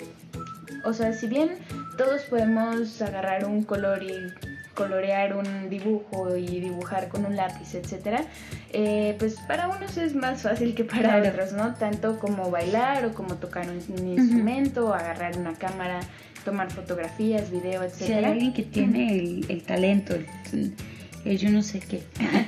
[0.85, 1.51] o sea, si bien
[1.99, 4.33] todos podemos agarrar un color y
[4.77, 8.25] colorear un dibujo y dibujar con un lápiz, etcétera,
[8.73, 11.75] eh, pues para unos es más fácil que para otros, ¿no?
[11.75, 16.01] Tanto como bailar o como tocar un, instrumento, o agarrar una cámara,
[16.45, 18.19] tomar fotografías, video, etcétera.
[18.21, 22.03] Si hay alguien que tiene el, talento, el, yo no sé qué.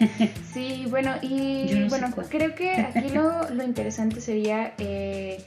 [0.53, 5.43] sí, bueno, y bueno, creo que aquí lo, lo interesante sería eh,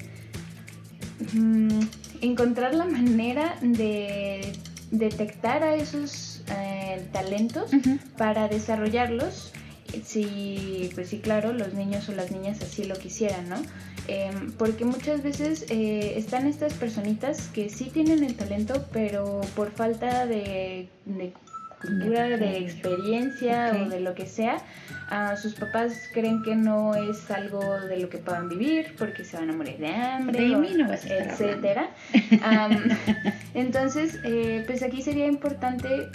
[1.33, 1.79] mm,
[2.21, 4.51] encontrar la manera de
[4.89, 7.71] detectar a esos eh, talentos
[8.17, 9.53] para desarrollarlos
[10.05, 13.57] si, pues sí, claro, los niños o las niñas así lo quisieran, ¿no?
[14.07, 19.71] Em, porque muchas veces eh, están estas personitas que sí tienen el talento, pero por
[19.71, 21.33] falta de, de
[21.81, 24.61] cultura, de experiencia o de lo que sea,
[25.35, 29.49] sus papás creen que no es algo de lo que puedan vivir porque se van
[29.49, 30.53] a morir de hambre,
[31.09, 31.89] etcétera.
[33.53, 36.09] entonces, eh, pues aquí sería importante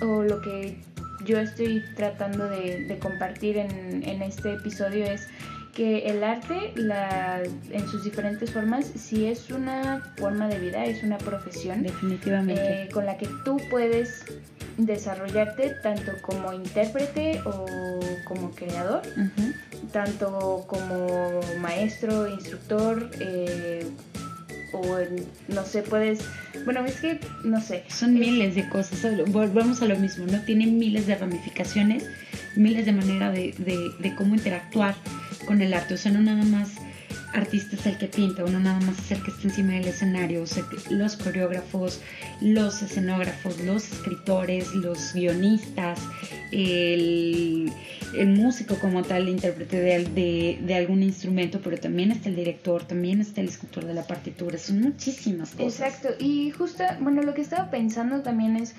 [0.00, 0.76] o lo que
[1.24, 5.28] yo estoy tratando de, compartir en, este episodio es
[5.72, 11.02] que el arte la, en sus diferentes formas sí es una forma de vida, es
[11.02, 11.82] una profesión.
[11.82, 12.84] Definitivamente.
[12.84, 14.24] Eh, con la que tú puedes
[14.76, 17.66] desarrollarte tanto como intérprete o
[18.24, 19.02] como creador,
[19.92, 23.86] tanto como maestro, instructor, eh,
[24.74, 24.98] o
[25.48, 26.20] no sé, puedes,
[26.64, 27.84] bueno, es que, no sé.
[27.88, 30.40] Son miles de cosas, volvemos a lo mismo, ¿no?
[30.40, 32.04] Tienen miles de ramificaciones,
[32.56, 33.54] miles de maneras de,
[33.98, 34.94] de, cómo interactuar
[35.46, 36.72] con el arte, o sea, no nada más
[37.34, 40.42] artista es el que pinta, uno nada más es el que está encima del escenario,
[40.42, 42.00] o sea, los coreógrafos,
[42.40, 46.00] los escenógrafos, los escritores, los guionistas,
[46.52, 47.72] el
[48.28, 53.20] músico como tal, el intérprete de, de, algún instrumento, pero también está el director, también
[53.20, 55.80] está el escultor de la partitura, son muchísimas cosas.
[55.80, 58.74] Exacto, y justo, bueno, lo que estaba pensando también es,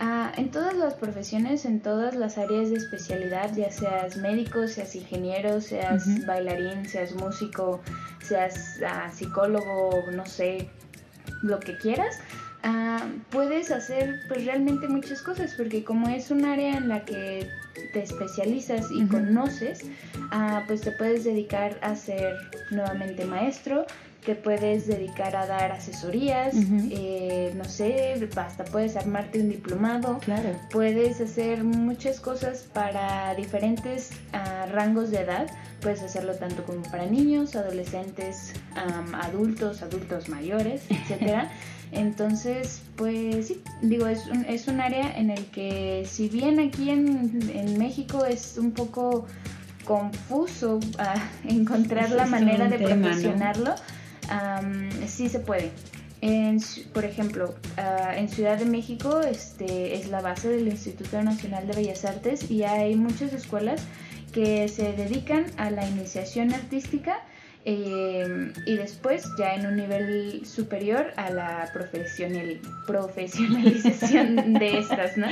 [0.00, 4.94] ah, en todas las profesiones, en todas las áreas de especialidad, ya seas médico, seas
[4.96, 7.80] ingeniero, seas bailarín, seas músico,
[8.22, 10.68] seas ah, psicólogo, no sé,
[11.42, 12.18] lo que quieras,
[12.62, 17.48] Ah, puedes hacer pues realmente muchas cosas porque como es un área en la que
[17.94, 19.86] te especializas y conoces,
[20.30, 22.36] ah, pues te puedes dedicar a ser
[22.70, 23.86] nuevamente maestro,
[24.24, 26.54] te puedes dedicar a dar asesorías,
[26.90, 30.50] eh, no sé, hasta puedes armarte un diplomado, claro.
[30.70, 35.50] puedes hacer muchas cosas para diferentes ah, rangos de edad,
[35.80, 38.52] puedes hacerlo tanto como para niños, adolescentes,
[39.14, 41.50] adultos, adultos mayores, etcétera.
[41.92, 46.90] Entonces, pues sí, digo, es un, es un área en el que si bien aquí
[46.90, 49.26] en, en México es un poco
[49.84, 51.14] confuso ah,
[51.48, 52.78] encontrar la manera de
[54.30, 55.70] promocionarlo, sí se puede.
[56.92, 61.74] por ejemplo, ah, en Ciudad de México este, es la base del Instituto Nacional de
[61.74, 63.82] Bellas Artes y hay muchas escuelas
[64.32, 67.24] que se dedican a la iniciación artística
[67.66, 75.26] eh, y después ya en un nivel superior a la profesional, profesionalización de estas, ¿no?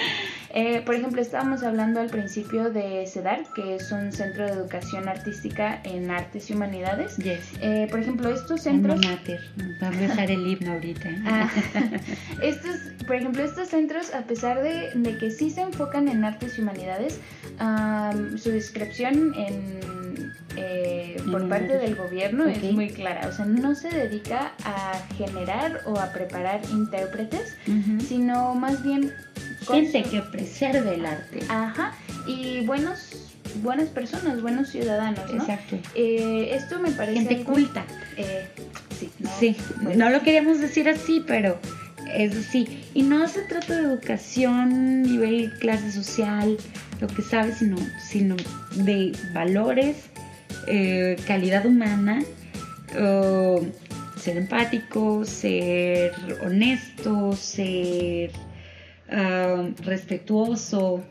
[0.55, 5.09] Eh, por ejemplo, estábamos hablando al principio de CEDAR, que es un centro de educación
[5.09, 7.17] artística en artes y humanidades.
[7.63, 9.01] Eh, por ejemplo, estos centros...
[9.83, 11.09] Va a empezar el himno ahorita.
[11.25, 11.51] Ah,
[12.43, 12.77] estos,
[13.07, 17.21] por ejemplo, estos centros, a pesar de, que sí se enfocan en artes y humanidades,
[18.37, 19.99] su descripción en
[20.61, 23.29] eh, por parte del gobierno es muy clara.
[23.29, 27.57] O sea, no se dedica a generar o a preparar intérpretes,
[28.07, 29.13] sino más bien...
[29.67, 31.41] Gente que preserve el arte.
[31.49, 31.93] Ajá.
[32.27, 33.29] Y buenos
[33.63, 35.43] buenas personas, buenos ciudadanos, ¿no?
[35.43, 35.79] Exacto.
[35.95, 37.21] Eh, esto me parece...
[37.21, 37.85] Gente culta.
[38.17, 38.47] Eh,
[38.99, 39.57] sí, no, sí.
[39.97, 41.59] no lo queríamos decir así, pero
[42.15, 42.85] es sí.
[42.95, 46.57] Y no se trata de educación, nivel, clase social,
[47.01, 48.37] lo que sabes, sino, sino
[48.77, 49.97] de valores,
[50.69, 52.23] eh, calidad humana,
[54.19, 56.13] ser empático, ser
[56.43, 58.31] honesto, ser
[59.11, 61.03] ah, respetuoso,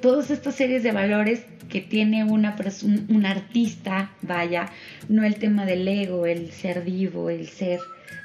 [0.00, 4.68] todas estas series de valores que tiene una un, artista, vaya,
[5.08, 7.80] no el tema del ego, el ser vivo, el ser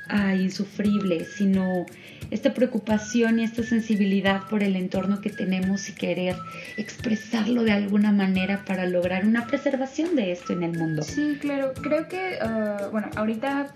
[0.10, 1.86] ah, insufrible, sino
[2.32, 6.36] esta preocupación y esta sensibilidad por el entorno que tenemos y querer
[6.78, 11.03] expresarlo de alguna manera para lograr una preservación de esto en el mundo.
[11.03, 13.74] Sí, claro, creo que, ah, bueno, ahorita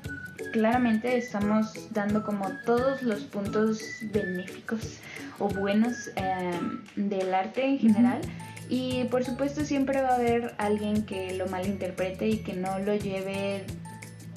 [0.52, 5.00] claramente estamos dando como todos los puntos benéficos
[5.40, 8.22] o buenos em, del arte en general.
[8.70, 12.96] Y por supuesto siempre va a haber alguien que lo malinterprete y que no lo
[12.96, 13.66] lleve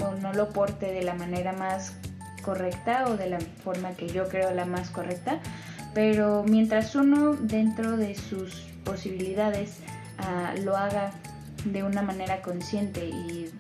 [0.01, 1.95] o no lo porte de la manera más
[2.45, 5.41] correcta o de la forma que yo creo la más correcta,
[5.95, 9.79] pero mientras uno dentro de sus posibilidades
[10.19, 11.13] ah, lo haga
[11.65, 13.51] de una manera consciente y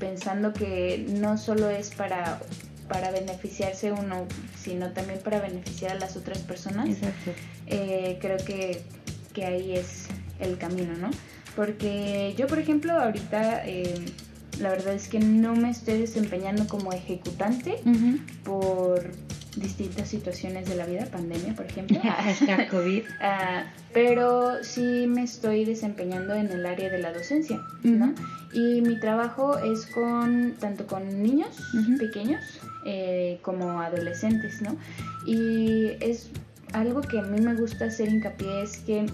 [0.00, 2.40] pensando que no solo es para,
[2.88, 4.26] para beneficiarse uno,
[4.60, 6.88] sino también para beneficiar a las otras personas,
[7.66, 8.82] eh, creo que,
[9.32, 10.08] que, ahí es
[10.40, 11.10] el camino, ¿no?
[11.54, 13.66] Porque yo, por ejemplo, ahorita...
[13.66, 14.04] Eh,
[14.60, 17.80] la verdad es que no me estoy desempeñando como ejecutante
[18.44, 19.10] por
[19.56, 22.00] distintas situaciones de la vida, pandemia, por ejemplo.
[22.04, 23.02] Hasta COVID.
[23.20, 28.14] Ah, pero sí me estoy desempeñando en el área de la docencia, ¿no?
[28.52, 31.48] Y mi trabajo es con, tanto con niños
[31.98, 32.42] pequeños
[32.86, 34.76] eh, como adolescentes, ¿no?
[35.26, 36.30] Y es
[36.72, 39.06] algo que a mí me gusta hacer hincapié es que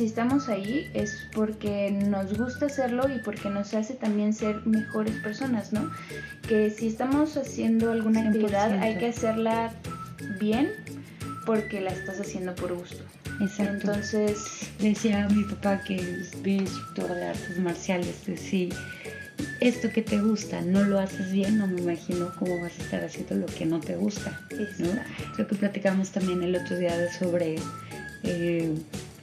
[0.00, 5.14] si estamos ahí es porque nos gusta hacerlo y porque nos hace también ser mejores
[5.16, 5.90] personas, ¿no?
[6.48, 9.74] Que si estamos haciendo alguna actividad hay que hacerla
[10.40, 10.70] bien
[11.44, 13.04] porque la estás haciendo por gusto.
[13.42, 13.74] Exacto.
[13.74, 18.74] Entonces, decía mi papá que es instructor de artes marciales, decía,
[19.60, 23.04] esto que te gusta no lo haces bien, no me imagino cómo vas a estar
[23.04, 24.40] haciendo lo que no te gusta.
[24.78, 24.88] ¿no?
[25.34, 27.56] Creo que platicamos también el otro día sobre
[28.22, 28.74] eh,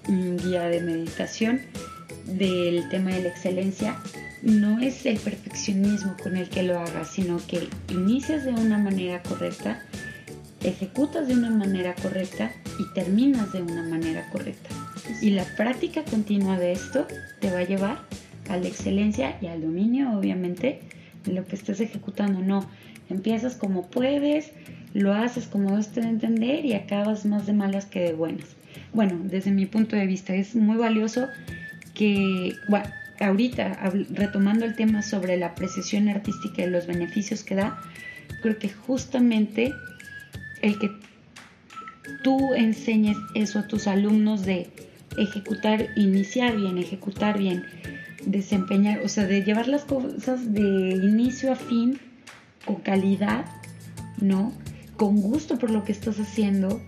[0.08, 1.62] guía de meditación
[2.26, 3.98] del tema de la excelencia
[4.42, 9.22] no es el perfeccionismo con el que lo hagas, sino que inicias de una manera
[9.24, 9.82] correcta,
[10.64, 14.70] ejecutas de una manera correcta y terminas de una manera correcta.
[15.22, 17.08] Y la práctica continua de esto
[17.40, 18.00] te va a llevar
[18.50, 20.82] a la excelencia y al dominio, obviamente,
[21.26, 22.40] de lo que estés ejecutando.
[22.40, 22.70] No,
[23.10, 24.52] empiezas como puedes,
[24.94, 28.58] lo haces como debes de entender y acabas más de malas que de buenas
[28.94, 31.28] bueno, desde mi punto de vista es muy valioso
[31.94, 32.88] que, bueno,
[33.20, 37.80] ahorita retomando el tema sobre la precisión artística y los beneficios que da,
[38.42, 39.74] creo que justamente
[40.62, 40.92] el que
[42.24, 44.70] tú enseñes eso a tus alumnos de
[45.18, 47.66] ejecutar, iniciar bien, ejecutar bien,
[48.26, 52.00] desempeñar, o sea, de llevar las cosas de inicio a fin
[52.66, 53.46] con calidad,
[54.22, 54.54] ¿no?
[54.96, 56.82] Con gusto por lo que estás haciendo,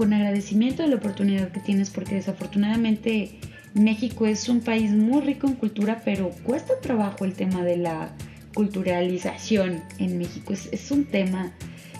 [0.00, 3.32] con agradecimiento de la oportunidad que tienes porque desafortunadamente
[3.74, 8.10] México es un país muy rico en cultura, pero cuesta trabajo el tema de la
[8.54, 10.54] culturalización en México.
[10.54, 11.52] Es, un tema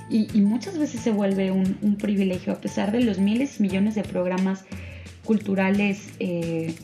[0.08, 4.02] y, muchas veces se vuelve un, privilegio a pesar de los miles y millones de
[4.02, 4.64] programas
[5.22, 6.74] culturales, eh,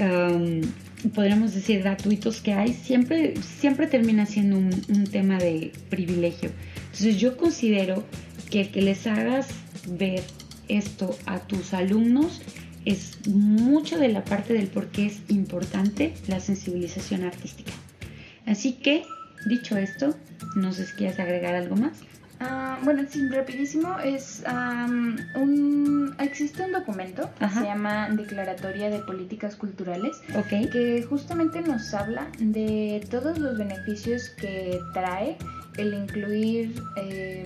[0.00, 0.62] um,
[1.10, 6.52] podríamos decir gratuitos que hay, siempre, siempre termina siendo un, un tema de privilegio.
[6.86, 8.02] Entonces yo considero
[8.48, 9.48] que el que les hagas
[9.86, 10.22] ver
[10.68, 12.42] esto a tus alumnos
[12.84, 17.72] es mucho de la parte del por qué es importante la sensibilización artística.
[18.46, 19.04] Así que,
[19.48, 20.14] dicho esto,
[20.54, 21.98] no sé si quieres agregar algo más.
[22.38, 24.44] Ah, bueno, sí, rapidísimo, es
[25.34, 30.18] un, existe un documento que se llama Declaratoria de Políticas Culturales,
[30.50, 35.38] que justamente nos habla de todos los beneficios que trae
[35.78, 37.44] el incluir eh,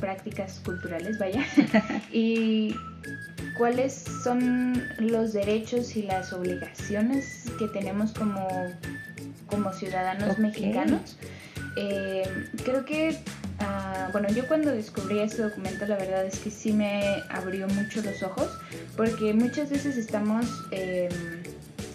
[0.00, 1.44] prácticas culturales, vaya,
[2.12, 2.74] y
[3.56, 8.48] cuáles son los derechos y las obligaciones que tenemos como,
[9.48, 11.16] como ciudadanos mexicanos.
[11.76, 12.22] Eh,
[12.64, 13.16] creo que,
[13.60, 18.02] ah, bueno, yo cuando descubrí este documento, la verdad es que sí me abrió mucho
[18.02, 18.50] los ojos,
[18.96, 21.10] porque muchas veces estamos em,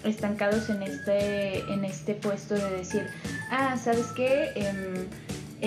[0.04, 3.08] estancados en este, en este puesto de decir,
[3.52, 4.52] ah, ¿sabes qué?
[4.56, 5.08] Em,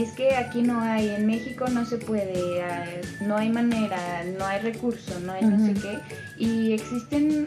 [0.03, 2.87] es que aquí no hay, en México no se puede, ah,
[3.21, 3.99] no hay manera,
[4.39, 5.99] no hay recurso, no hay no sé qué.
[6.39, 7.45] Y existen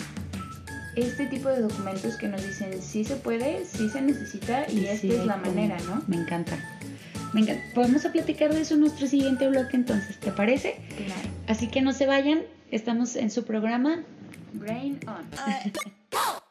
[0.98, 5.08] este tipo de documentos que nos dicen sí se puede, sí se necesita y, esta
[5.08, 6.04] es la manera, ¿no?
[6.08, 6.58] Me encanta.
[7.32, 7.64] Me encanta.
[7.74, 10.76] Podemos a platicar de eso en nuestro siguiente bloque entonces, ¿te parece?
[10.98, 11.30] Claro.
[11.48, 14.04] Así que no se vayan, estamos en su programa
[14.52, 15.26] Brain On.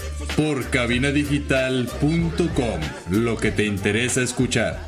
[0.35, 2.81] por cabinadigital.com.
[3.09, 4.79] Lo que te interesa escuchar.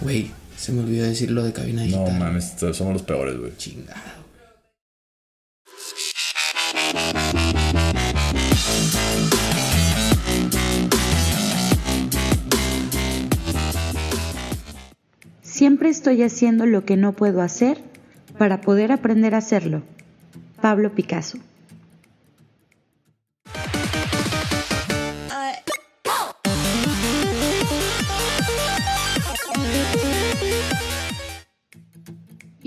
[0.00, 2.04] Güey, se me olvidó decir lo de cabina digital.
[2.04, 3.56] No mames, somos los peores, güey.
[3.56, 4.00] Chingado.
[15.42, 17.78] Siempre estoy haciendo lo que no puedo hacer
[18.36, 19.82] para poder aprender a hacerlo.
[20.60, 21.38] Pablo Picasso.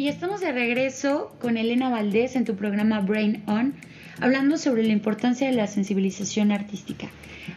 [0.10, 3.76] Estamos de regreso con Elena Valdés en tu programa Brain On,
[4.20, 7.08] hablando sobre la importancia de la sensibilización artística.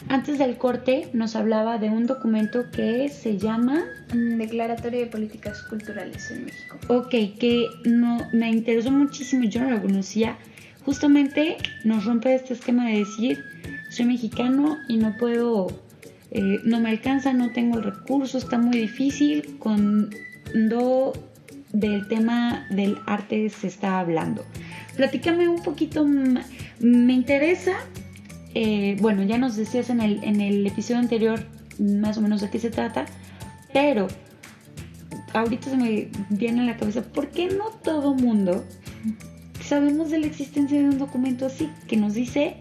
[0.09, 3.83] Antes del corte nos hablaba de un documento que se llama
[4.13, 6.77] mm, Declaratoria de Políticas Culturales en México.
[6.89, 10.37] Ok, que no, me interesó muchísimo, yo no lo conocía.
[10.85, 13.45] Justamente nos rompe este esquema de decir,
[13.89, 15.69] soy mexicano y no puedo,
[16.31, 19.57] eh, no me alcanza, no tengo el recurso, está muy difícil.
[19.59, 21.15] Cuando
[21.73, 24.45] del tema del arte se está hablando.
[24.97, 27.73] Platícame un poquito, me interesa,
[28.55, 31.47] eh, bueno, ya nos decías en el, en el episodio anterior
[31.79, 33.07] más o menos de qué se trata,
[33.73, 34.09] pero
[35.33, 38.65] ahorita se me viene a la cabeza, ¿por qué no todo mundo
[39.63, 42.57] sabemos de la existencia de un documento así que nos dice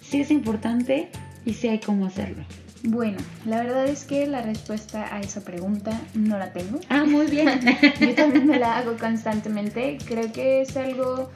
[0.00, 1.08] si es importante
[1.44, 2.44] y si hay cómo hacerlo?
[2.86, 3.16] Bueno,
[3.46, 6.80] la verdad es que la respuesta a esa pregunta no la tengo.
[6.90, 7.48] Ah, muy bien.
[8.00, 9.96] Yo también me la hago constantemente.
[10.06, 11.30] Creo que es algo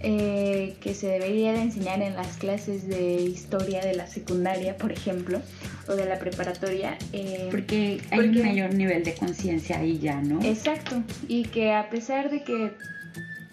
[0.00, 4.90] eh, que se debería de enseñar en las clases de historia de la secundaria, por
[4.90, 5.40] ejemplo,
[5.86, 6.98] o de la preparatoria.
[7.12, 10.42] Eh, porque hay un mayor nivel de conciencia ahí ya, ¿no?
[10.42, 11.00] Exacto.
[11.28, 12.72] Y que a pesar de que,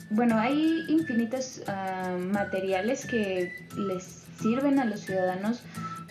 [0.09, 5.61] bueno, hay infinitos ah, materiales que les sirven a los ciudadanos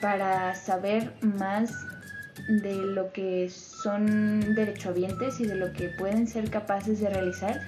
[0.04, 1.72] para saber más
[2.46, 7.62] de lo que son derechohabientes y de lo que pueden ser capaces de realizar,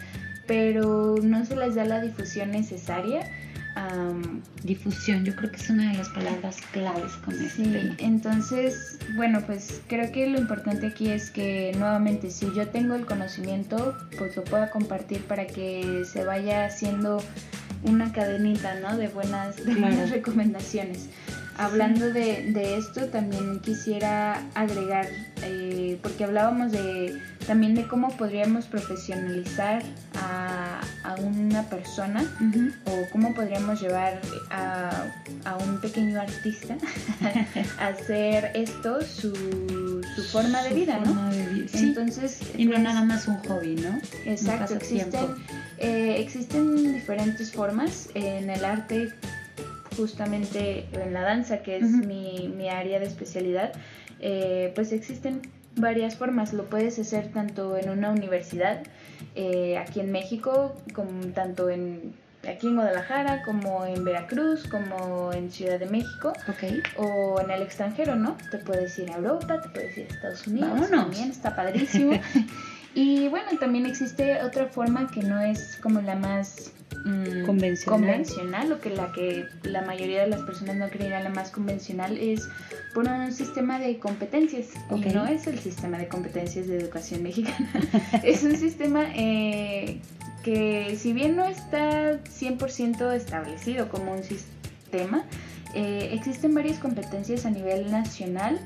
[0.47, 3.23] pero no se les da la difusión necesaria.
[4.65, 9.41] difusión, yo creo que es una de las palabras claves con este sí, Entonces, bueno,
[9.47, 14.37] pues creo que lo importante aquí es que nuevamente si yo tengo el conocimiento, pues
[14.37, 17.23] lo pueda compartir para que se vaya haciendo
[17.83, 18.95] una cadenita, ¿no?
[18.99, 21.09] De buenas, de buenas recomendaciones.
[21.59, 25.07] Hablando de, esto, también quisiera agregar,
[25.43, 29.83] eh, porque hablábamos de también de cómo podríamos profesionalizar
[30.15, 30.81] a,
[31.19, 32.25] una persona
[32.85, 35.07] o cómo podríamos llevar a,
[35.65, 36.77] un pequeño artista
[37.79, 39.39] a hacer esto sus
[40.15, 41.31] su forma de vida, forma ¿no?
[41.31, 41.79] de vida, sí.
[41.79, 43.99] Entonces, Y no pues, nada más un hobby, ¿no?
[44.25, 45.27] Exacto, existen,
[45.79, 49.13] eh, existen diferentes formas en el arte,
[49.97, 53.73] justamente en la danza, que es mi, mi área de especialidad,
[54.21, 55.43] eh, pues existen
[55.77, 56.53] varias formas.
[56.53, 58.83] Lo puedes hacer tanto en una universidad,
[59.35, 62.15] eh, aquí en México, como tanto en
[62.49, 66.33] aquí en Guadalajara, como en Veracruz, como en Ciudad de México,
[66.97, 68.37] o en el extranjero, ¿no?
[68.51, 70.91] Te puedes ir a Europa, te puedes ir a Estados Unidos, Vámonos.
[70.91, 72.13] también está padrísimo.
[72.95, 76.73] y bueno, también existe otra forma que no es como la más
[77.07, 78.01] mm, Convencional.
[78.01, 82.19] convencional, o que la que la mayoría de las personas no creerán la más convencional
[82.19, 82.49] es
[82.95, 84.69] por un sistema de competencias.
[84.91, 85.07] Ok.
[85.07, 87.71] Y no es el sistema de competencias de educación mexicana,
[88.23, 90.01] es un sistema eh,
[90.43, 95.25] que si bien no está 100% establecido como un sistema,
[95.75, 98.59] eh, existen varias competencias a nivel nacional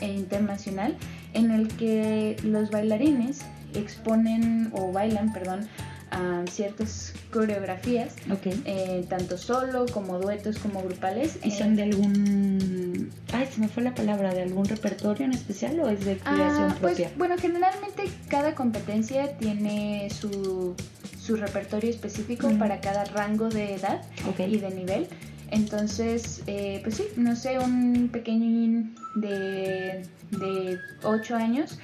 [0.00, 0.96] e internacional
[1.34, 3.42] en el que los bailarines
[3.74, 5.68] exponen o bailan, perdón,
[6.10, 11.38] a ciertas coreografías, eh, tanto solo como duetos como grupales.
[11.44, 13.10] ¿Y eh, son de algún...
[13.32, 16.70] Ay, se me fue la palabra, ¿de algún repertorio en especial o es de creación
[16.70, 17.12] Ah, pues propia?
[17.16, 20.74] bueno, generalmente cada competencia tiene su,
[21.20, 22.58] su repertorio específico Ujú.
[22.58, 24.40] para cada rango de edad Ok.
[24.40, 25.06] y de nivel.
[25.50, 31.78] Entonces, eh, pues sí, no sé, un pequeñín de, de 8 años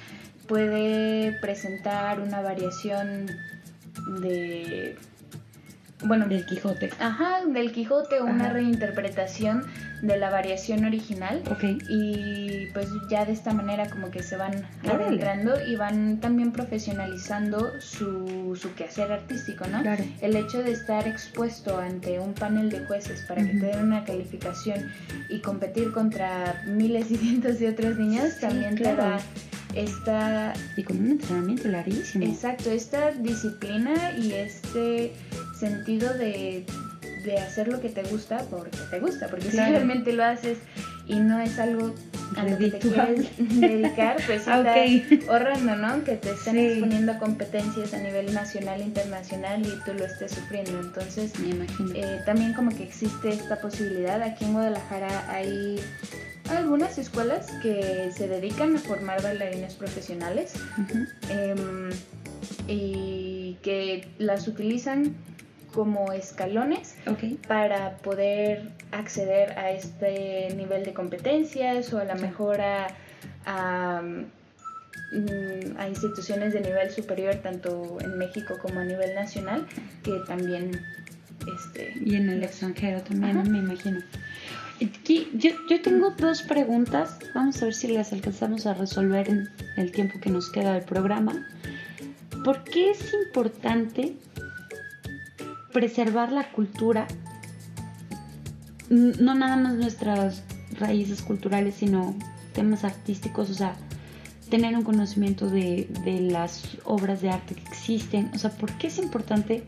[0.47, 3.31] puede presentar una variación
[4.19, 4.97] de...
[6.03, 6.91] Bueno, Del Quijote.
[6.99, 8.53] Ajá, del Quijote una Ajá.
[8.53, 9.63] reinterpretación
[10.01, 11.63] de la variación original Ok.
[11.89, 15.05] y pues ya de esta manera como que se van Órale.
[15.05, 19.81] adentrando y van también profesionalizando su, su quehacer artístico, ¿no?
[19.81, 20.03] Claro.
[20.21, 24.03] El hecho de estar expuesto ante un panel de jueces para que te den una
[24.03, 24.91] calificación
[25.29, 28.95] y competir contra miles y cientos de otras niñas Sí, también claro.
[28.97, 29.19] te da
[29.73, 32.25] esta Y con un entrenamiento larguísimo.
[32.25, 35.13] Exacto, esta disciplina y este
[35.59, 36.65] sentido de,
[37.23, 39.67] de hacer lo que te gusta porque te gusta, porque Claro.
[39.67, 40.57] si realmente lo haces
[41.07, 41.93] y no es algo
[42.35, 45.29] a lo que te quieres dedicar, pues Ah, está ok.
[45.29, 46.03] ahorrando, ¿no?
[46.03, 46.59] Que te están Sí.
[46.65, 50.79] exponiendo a competencias a nivel nacional e internacional y tú lo estés sufriendo.
[50.79, 51.91] Entonces, Me imagino.
[51.93, 54.21] eh, también como que existe esta posibilidad.
[54.23, 55.79] Aquí en Guadalajara hay
[56.49, 60.53] algunas escuelas que se dedican a formar bailarines profesionales
[61.29, 61.89] em,
[62.67, 65.15] y que las utilizan
[65.73, 66.95] como escalones
[67.47, 72.87] para poder acceder a este nivel de competencias o a la mejora
[73.45, 79.67] a, mm, a instituciones de nivel superior tanto en México como a nivel nacional
[80.03, 80.71] que también
[81.61, 83.49] este Y en el extranjero también, Ajá.
[83.49, 83.99] me imagino.
[84.79, 87.17] Yo, yo tengo dos preguntas.
[87.33, 90.83] Vamos a ver si las alcanzamos a resolver en el tiempo que nos queda del
[90.83, 91.47] programa.
[92.43, 94.17] ¿Por qué es importante
[95.71, 97.07] preservar la cultura?
[98.89, 100.43] No nada más nuestras
[100.77, 102.15] raíces culturales, sino
[102.53, 103.75] temas artísticos, o sea,
[104.49, 108.29] tener un conocimiento de, de las obras de arte que existen.
[108.33, 109.63] O sea, ¿por qué es importante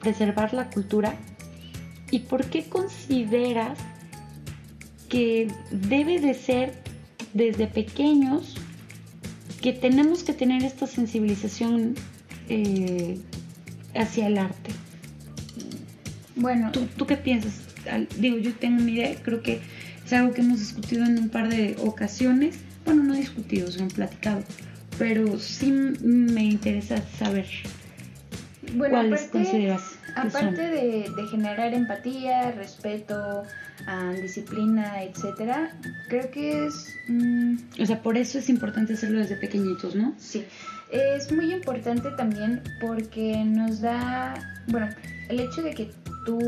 [0.00, 1.14] preservar la cultura?
[2.10, 3.78] ¿Y por qué consideras
[5.10, 6.72] que debe de ser
[7.34, 8.54] desde pequeños
[9.60, 11.94] que tenemos que tener esta sensibilización
[12.48, 13.18] eh,
[13.94, 14.70] hacia el arte?
[16.36, 17.60] bueno ¿Tú, tú qué piensas?
[18.18, 19.60] Digo, yo tengo una idea, creo que
[20.04, 22.56] es algo que hemos discutido en un par de ocasiones.
[22.84, 24.42] Bueno, no discutido, sino platicado.
[24.98, 27.46] Pero sí me interesa saber
[28.74, 29.82] bueno cuáles aparte- consideras
[30.16, 33.42] Aparte de, de generar empatía, respeto,
[33.86, 35.70] ah, disciplina, etcétera,
[36.08, 40.14] creo que es mm, O sea, por eso es importante hacerlo desde pequeñitos, ¿no?
[40.18, 40.44] sí,
[40.92, 44.34] es muy importante también porque nos da,
[44.66, 44.88] bueno,
[45.28, 45.90] el hecho de que
[46.26, 46.38] tú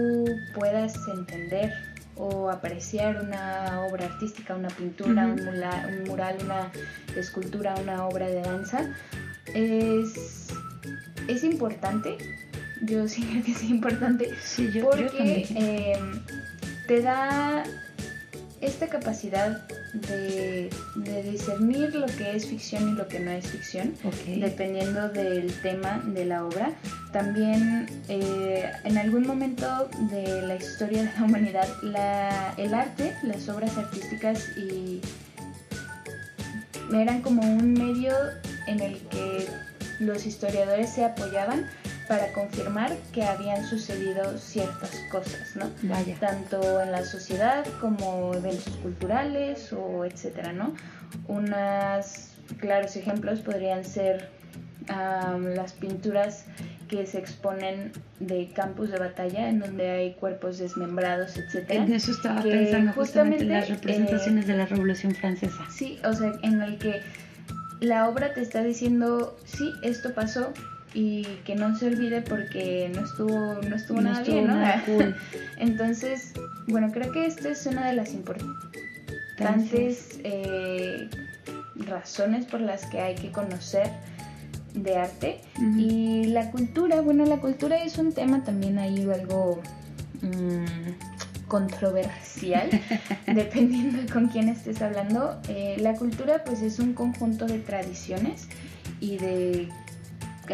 [0.55, 1.73] puedas entender
[2.17, 6.71] o apreciar una obra artística, una pintura, un, mula- un mural, una
[7.17, 8.81] escultura, una obra de danza,
[9.55, 10.49] es,
[11.29, 12.19] es importante.
[12.83, 15.47] Yo sí creo que es importante Sí, yo, yo porque también.
[15.57, 15.99] eh,
[16.89, 17.63] te da
[18.61, 23.95] esta capacidad de, de discernir lo que es ficción y lo que no es ficción,
[24.39, 26.71] dependiendo del tema de la obra.
[27.13, 33.49] También eh, en algún momento de la historia de la humanidad, la- el arte, las
[33.49, 35.01] obras artísticas y
[36.95, 38.15] eran como un medio
[38.67, 39.47] en el que
[39.99, 41.67] los historiadores se apoyaban
[42.13, 45.71] para confirmar que habían sucedido ciertas cosas, ¿no?
[45.85, 46.15] Vaya.
[46.21, 50.75] Tanto en la sociedad como eventos culturales o etcétera, ¿no?
[51.27, 54.29] Unas claros ejemplos podrían ser
[54.89, 56.45] las pinturas
[56.87, 61.83] que se exponen de campos de batalla en donde hay cuerpos desmembrados, etcétera.
[61.83, 65.65] En eso estaba pensando justamente, las representaciones de la Revolución Francesa.
[65.71, 67.01] Sí, o sea, en el que
[67.81, 70.53] la obra te está diciendo, sí, esto pasó
[70.95, 75.15] y que no se olvide porque no estuvo, no estuvo nada bien, ¿no?
[75.59, 76.33] Entonces,
[76.67, 81.09] bueno, creo que esta es una de las importantes eh,
[81.77, 83.91] razones por las que hay que conocer
[84.75, 85.41] de arte.
[85.79, 89.61] Y la cultura, bueno, la cultura es un tema también ahí algo
[90.23, 92.71] mm, controversial,
[93.27, 95.41] dependiendo con quién estés hablando.
[95.49, 98.49] Eh, la cultura pues es un conjunto de tradiciones
[99.01, 99.69] y de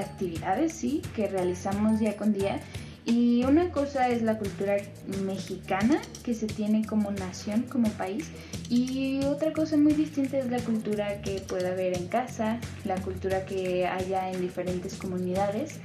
[0.00, 2.60] actividades, sí, que realizamos día con día
[3.08, 4.76] y una cosa es la cultura
[5.24, 8.28] mexicana que se tiene como nación, como país,
[8.68, 13.46] y otra cosa muy distinta es la cultura que puede haber en casa, la cultura
[13.46, 15.80] que haya en diferentes comunidades.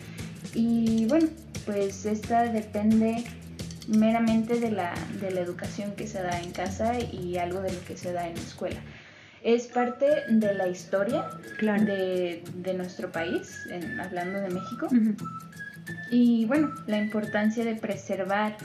[0.53, 1.30] Y bueno,
[1.66, 3.24] pues esta depende
[3.88, 7.86] meramente de la, de la educación que se da en casa y algo de lo
[7.86, 8.82] que se da en la escuela.
[9.44, 11.26] Es parte de la historia
[11.60, 13.68] de, de, nuestro país,
[14.00, 14.88] hablando de México.
[16.12, 18.56] Y bueno, la importancia de preservar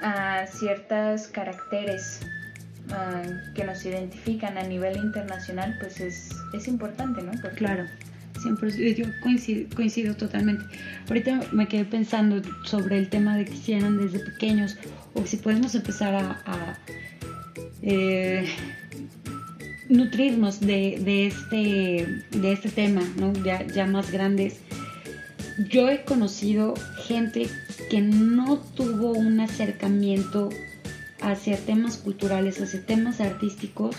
[0.00, 2.20] a ciertos caracteres
[2.90, 3.22] ah,
[3.54, 7.32] que nos identifican a nivel internacional, pues es, es importante, ¿no?
[7.56, 7.86] Claro,
[8.40, 10.64] siempre yo coincido, coincido totalmente.
[11.08, 14.76] Ahorita me quedé pensando sobre el tema de que hicieran desde pequeños
[15.14, 16.78] o si podemos empezar a,
[17.82, 18.48] eh,
[19.88, 23.32] nutrirnos de, de, este, de este tema, ¿no?
[23.44, 24.60] Ya, ya más grandes
[25.58, 26.74] yo he conocido
[27.04, 27.48] gente
[27.90, 30.50] que no tuvo un acercamiento
[31.20, 33.96] hacia temas culturales, hacia temas artísticos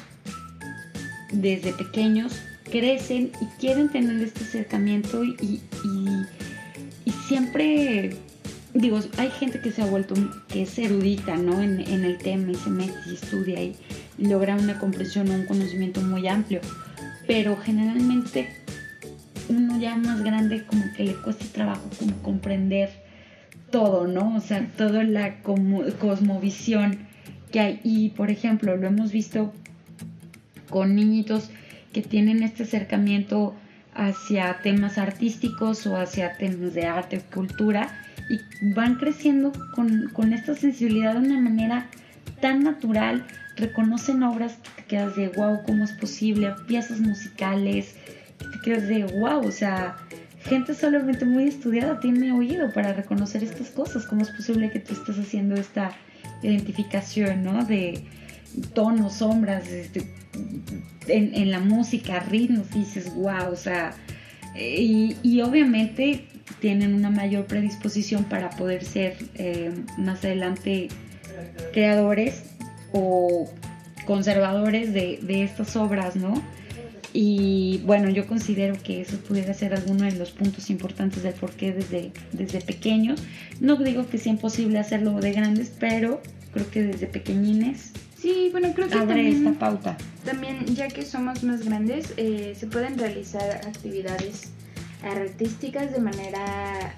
[1.31, 2.34] desde pequeños,
[2.69, 5.61] crecen y quieren tener este acercamiento y,
[7.27, 8.17] siempre,
[8.73, 10.15] digo, hay gente que se ha vuelto,
[10.47, 11.61] que es erudita, ¿no?
[11.61, 13.75] En, en el tema y se mete y estudia y
[14.18, 16.61] logra una comprensión o un conocimiento muy amplio,
[17.28, 18.49] pero generalmente
[19.49, 22.89] uno ya más grande como que le cuesta trabajo como comprender
[23.72, 24.36] todo, ¿no?
[24.36, 26.99] O sea, toda la cosmovisión
[27.51, 27.82] que hay.
[27.84, 29.53] Y por ejemplo, lo hemos visto
[30.70, 31.49] con niñitos
[31.91, 33.55] que tienen este acercamiento
[33.95, 37.89] hacia temas artísticos o hacia temas de arte o cultura
[38.30, 41.88] y van creciendo con esta sensibilidad de una manera
[42.41, 46.53] tan natural, reconocen obras que te quedas de wow, ¿cómo es posible?
[46.67, 47.95] Piezas musicales,
[48.63, 49.97] que es de wow, o sea,
[50.43, 54.05] gente solamente muy estudiada tiene oído para reconocer estas cosas.
[54.05, 55.91] ¿Cómo es posible que tú estés haciendo esta
[56.41, 57.63] identificación, ¿no?
[57.65, 58.03] De
[58.73, 60.07] tonos, sombras, este,
[61.07, 63.93] en, la música, ritmos, dices, wow, o sea,
[64.55, 66.27] y, y, obviamente
[66.59, 70.89] tienen una mayor predisposición para poder ser eh, más adelante
[71.73, 72.52] creadores
[72.93, 73.49] o
[74.05, 76.41] conservadores de, de estas obras, ¿no?
[77.13, 81.51] Y bueno, yo considero que eso pudiera ser alguno de los puntos importantes del por
[81.51, 83.21] qué desde, desde pequeños.
[83.59, 86.21] No digo que sea imposible hacerlo de grandes, pero
[86.53, 87.91] creo que desde pequeñines.
[88.19, 89.97] Sí, bueno, creo que abre también, esta pauta.
[90.25, 94.52] También, ya que somos más grandes, eh, se pueden realizar actividades
[95.03, 96.93] artísticas de manera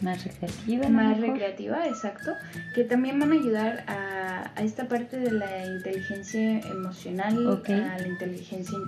[0.00, 0.88] más recreativa.
[0.88, 2.32] Más recreativa, exacto,
[2.74, 8.06] que también van a ayudar a, a esta parte de la inteligencia emocional, a la
[8.06, 8.78] inteligencia,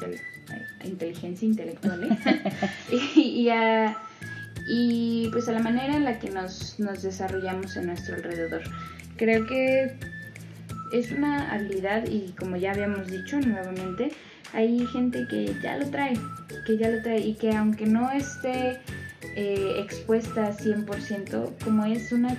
[0.85, 2.19] inteligencia intelectual ¿eh?
[3.17, 3.97] y, a,
[4.69, 8.63] y pues a la manera en la que nos, nos desarrollamos en nuestro alrededor.
[9.17, 9.97] Creo que
[10.93, 14.13] es una habilidad y como ya habíamos dicho nuevamente,
[14.53, 16.19] hay gente que ya lo trae,
[16.67, 18.81] que ya lo trae y que aunque no esté
[19.35, 22.37] eh, expuesta 100%, como es una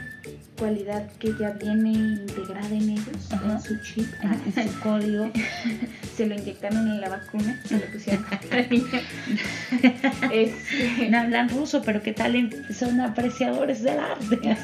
[0.57, 5.31] cualidad que ya viene integrada en ellos, en su chip, en su código,
[6.15, 8.25] se lo inyectaron en la vacuna, se lo pusieron
[10.31, 12.49] este, No hablan ruso, pero ¿qué tal?
[12.73, 14.57] Son apreciadores del arte.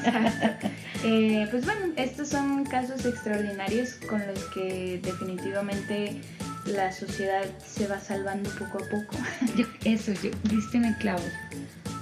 [1.04, 6.20] Eh, pues bueno, estos son casos extraordinarios con los que definitivamente
[6.66, 9.16] la sociedad se va salvando poco a poco.
[9.84, 11.22] eso, yo, diste en el clavo.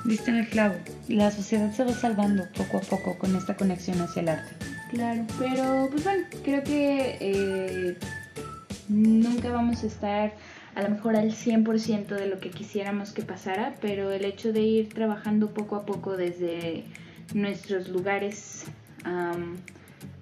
[0.04, 0.76] Diste en el clavo.
[1.08, 4.54] La sociedad se va salvando poco a poco con esta conexión hacia el arte.
[4.90, 7.96] Claro, pero pues bueno, creo que eh,
[8.88, 10.32] nunca vamos a estar
[10.74, 14.60] a lo mejor al 100% de lo que quisiéramos que pasara, pero el hecho de
[14.60, 16.84] ir trabajando poco a poco desde
[17.34, 18.64] nuestros lugares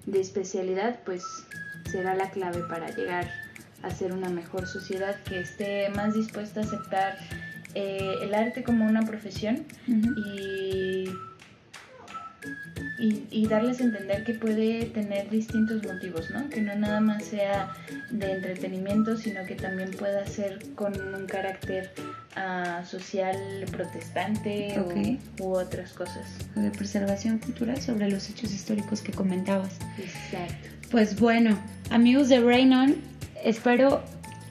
[0.05, 1.23] de especialidad, pues
[1.89, 3.29] será la clave para llegar
[3.83, 7.17] hacer una mejor sociedad que esté más dispuesta a aceptar
[7.73, 11.09] eh, el arte como una profesión y,
[12.99, 16.49] y, y darles a entender que puede tener distintos motivos, ¿no?
[16.49, 17.71] Que no nada más sea
[18.11, 21.91] de entretenimiento, sino que también pueda ser con un carácter
[22.35, 23.35] ah, social
[23.71, 26.27] protestante o- u otras cosas.
[26.55, 29.77] De preservación cultural sobre los hechos históricos que comentabas.
[29.97, 30.67] Exacto.
[30.91, 31.57] Pues bueno,
[31.89, 32.95] amigos de Brain On,
[33.43, 34.01] espero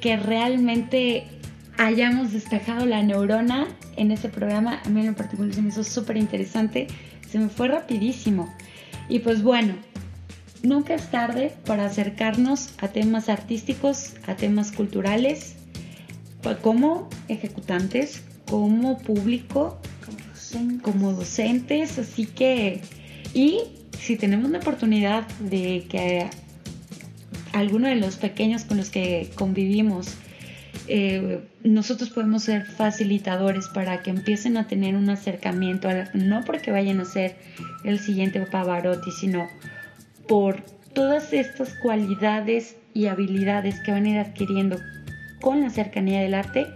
[0.00, 1.24] que realmente
[1.78, 4.80] hayamos despejado la neurona en este programa.
[4.84, 6.86] A mí en lo particular se me hizo súper interesante,
[7.30, 8.52] se me fue rapidísimo.
[9.08, 9.74] Y pues bueno,
[10.62, 15.56] nunca es tarde para acercarnos a temas artísticos, a temas culturales,
[16.62, 19.78] como ejecutantes, como público,
[20.82, 22.80] como docentes, así que,
[23.34, 23.60] y
[23.98, 26.28] si tenemos la oportunidad de que
[27.52, 30.16] alguno de los pequeños con los que convivimos,
[30.86, 37.00] eh, nosotros podemos ser facilitadores para que empiecen a tener un acercamiento, no porque vayan
[37.00, 37.36] a ser
[37.84, 39.48] el siguiente Pavarotti, sino
[40.28, 40.62] por
[40.94, 44.78] todas estas cualidades y habilidades que van a ir adquiriendo
[45.40, 46.66] con la cercanía del arte,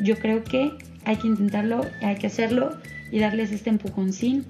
[0.00, 0.72] yo creo que
[1.04, 2.76] hay que intentarlo, hay que hacerlo
[3.10, 4.44] y darles este empujoncín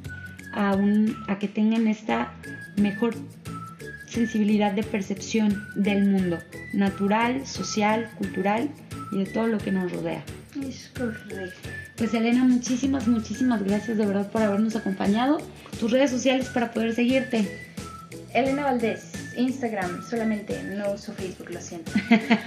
[0.52, 2.32] a, un, a que tengan esta
[2.76, 3.14] mejor
[4.16, 6.38] sensibilidad de percepción del mundo,
[6.72, 8.70] natural, social, cultural
[9.12, 10.24] y de todo lo que nos rodea.
[10.66, 11.68] Es correcto.
[11.96, 15.36] Pues Elena, muchísimas, muchísimas gracias de verdad por habernos acompañado.
[15.78, 17.46] Tus redes sociales para poder seguirte.
[18.32, 21.92] Elena Valdés, Instagram solamente, no uso Facebook, lo siento.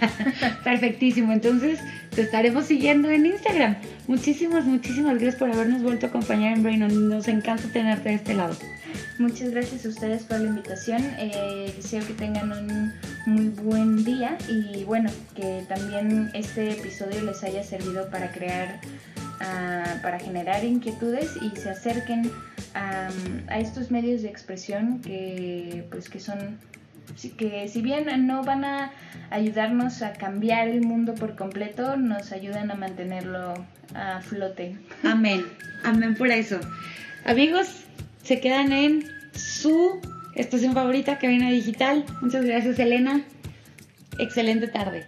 [0.63, 1.79] Perfectísimo, entonces
[2.15, 3.75] te estaremos siguiendo en Instagram.
[4.07, 7.09] Muchísimas, muchísimas gracias por habernos vuelto a acompañar en Brain.
[7.09, 8.57] Nos encanta tenerte de este lado.
[9.17, 11.01] Muchas gracias a ustedes por la invitación.
[11.17, 12.93] Eh, deseo que tengan un
[13.25, 18.79] muy buen día y bueno, que también este episodio les haya servido para crear,
[19.41, 22.31] ah, para generar inquietudes y se acerquen
[22.73, 23.09] a,
[23.47, 26.57] a estos medios de expresión que pues que son
[27.37, 28.91] que si bien no van a
[29.29, 33.53] ayudarnos a cambiar el mundo por completo, nos ayudan a mantenerlo
[33.93, 34.77] a flote.
[35.03, 35.45] Amén.
[35.83, 36.59] Amén por eso.
[37.25, 37.83] Amigos,
[38.29, 39.99] se quedan en su
[40.35, 42.05] estación favorita, Cabina Digital.
[42.21, 43.25] Muchas gracias, Elena.
[44.19, 45.07] Excelente tarde.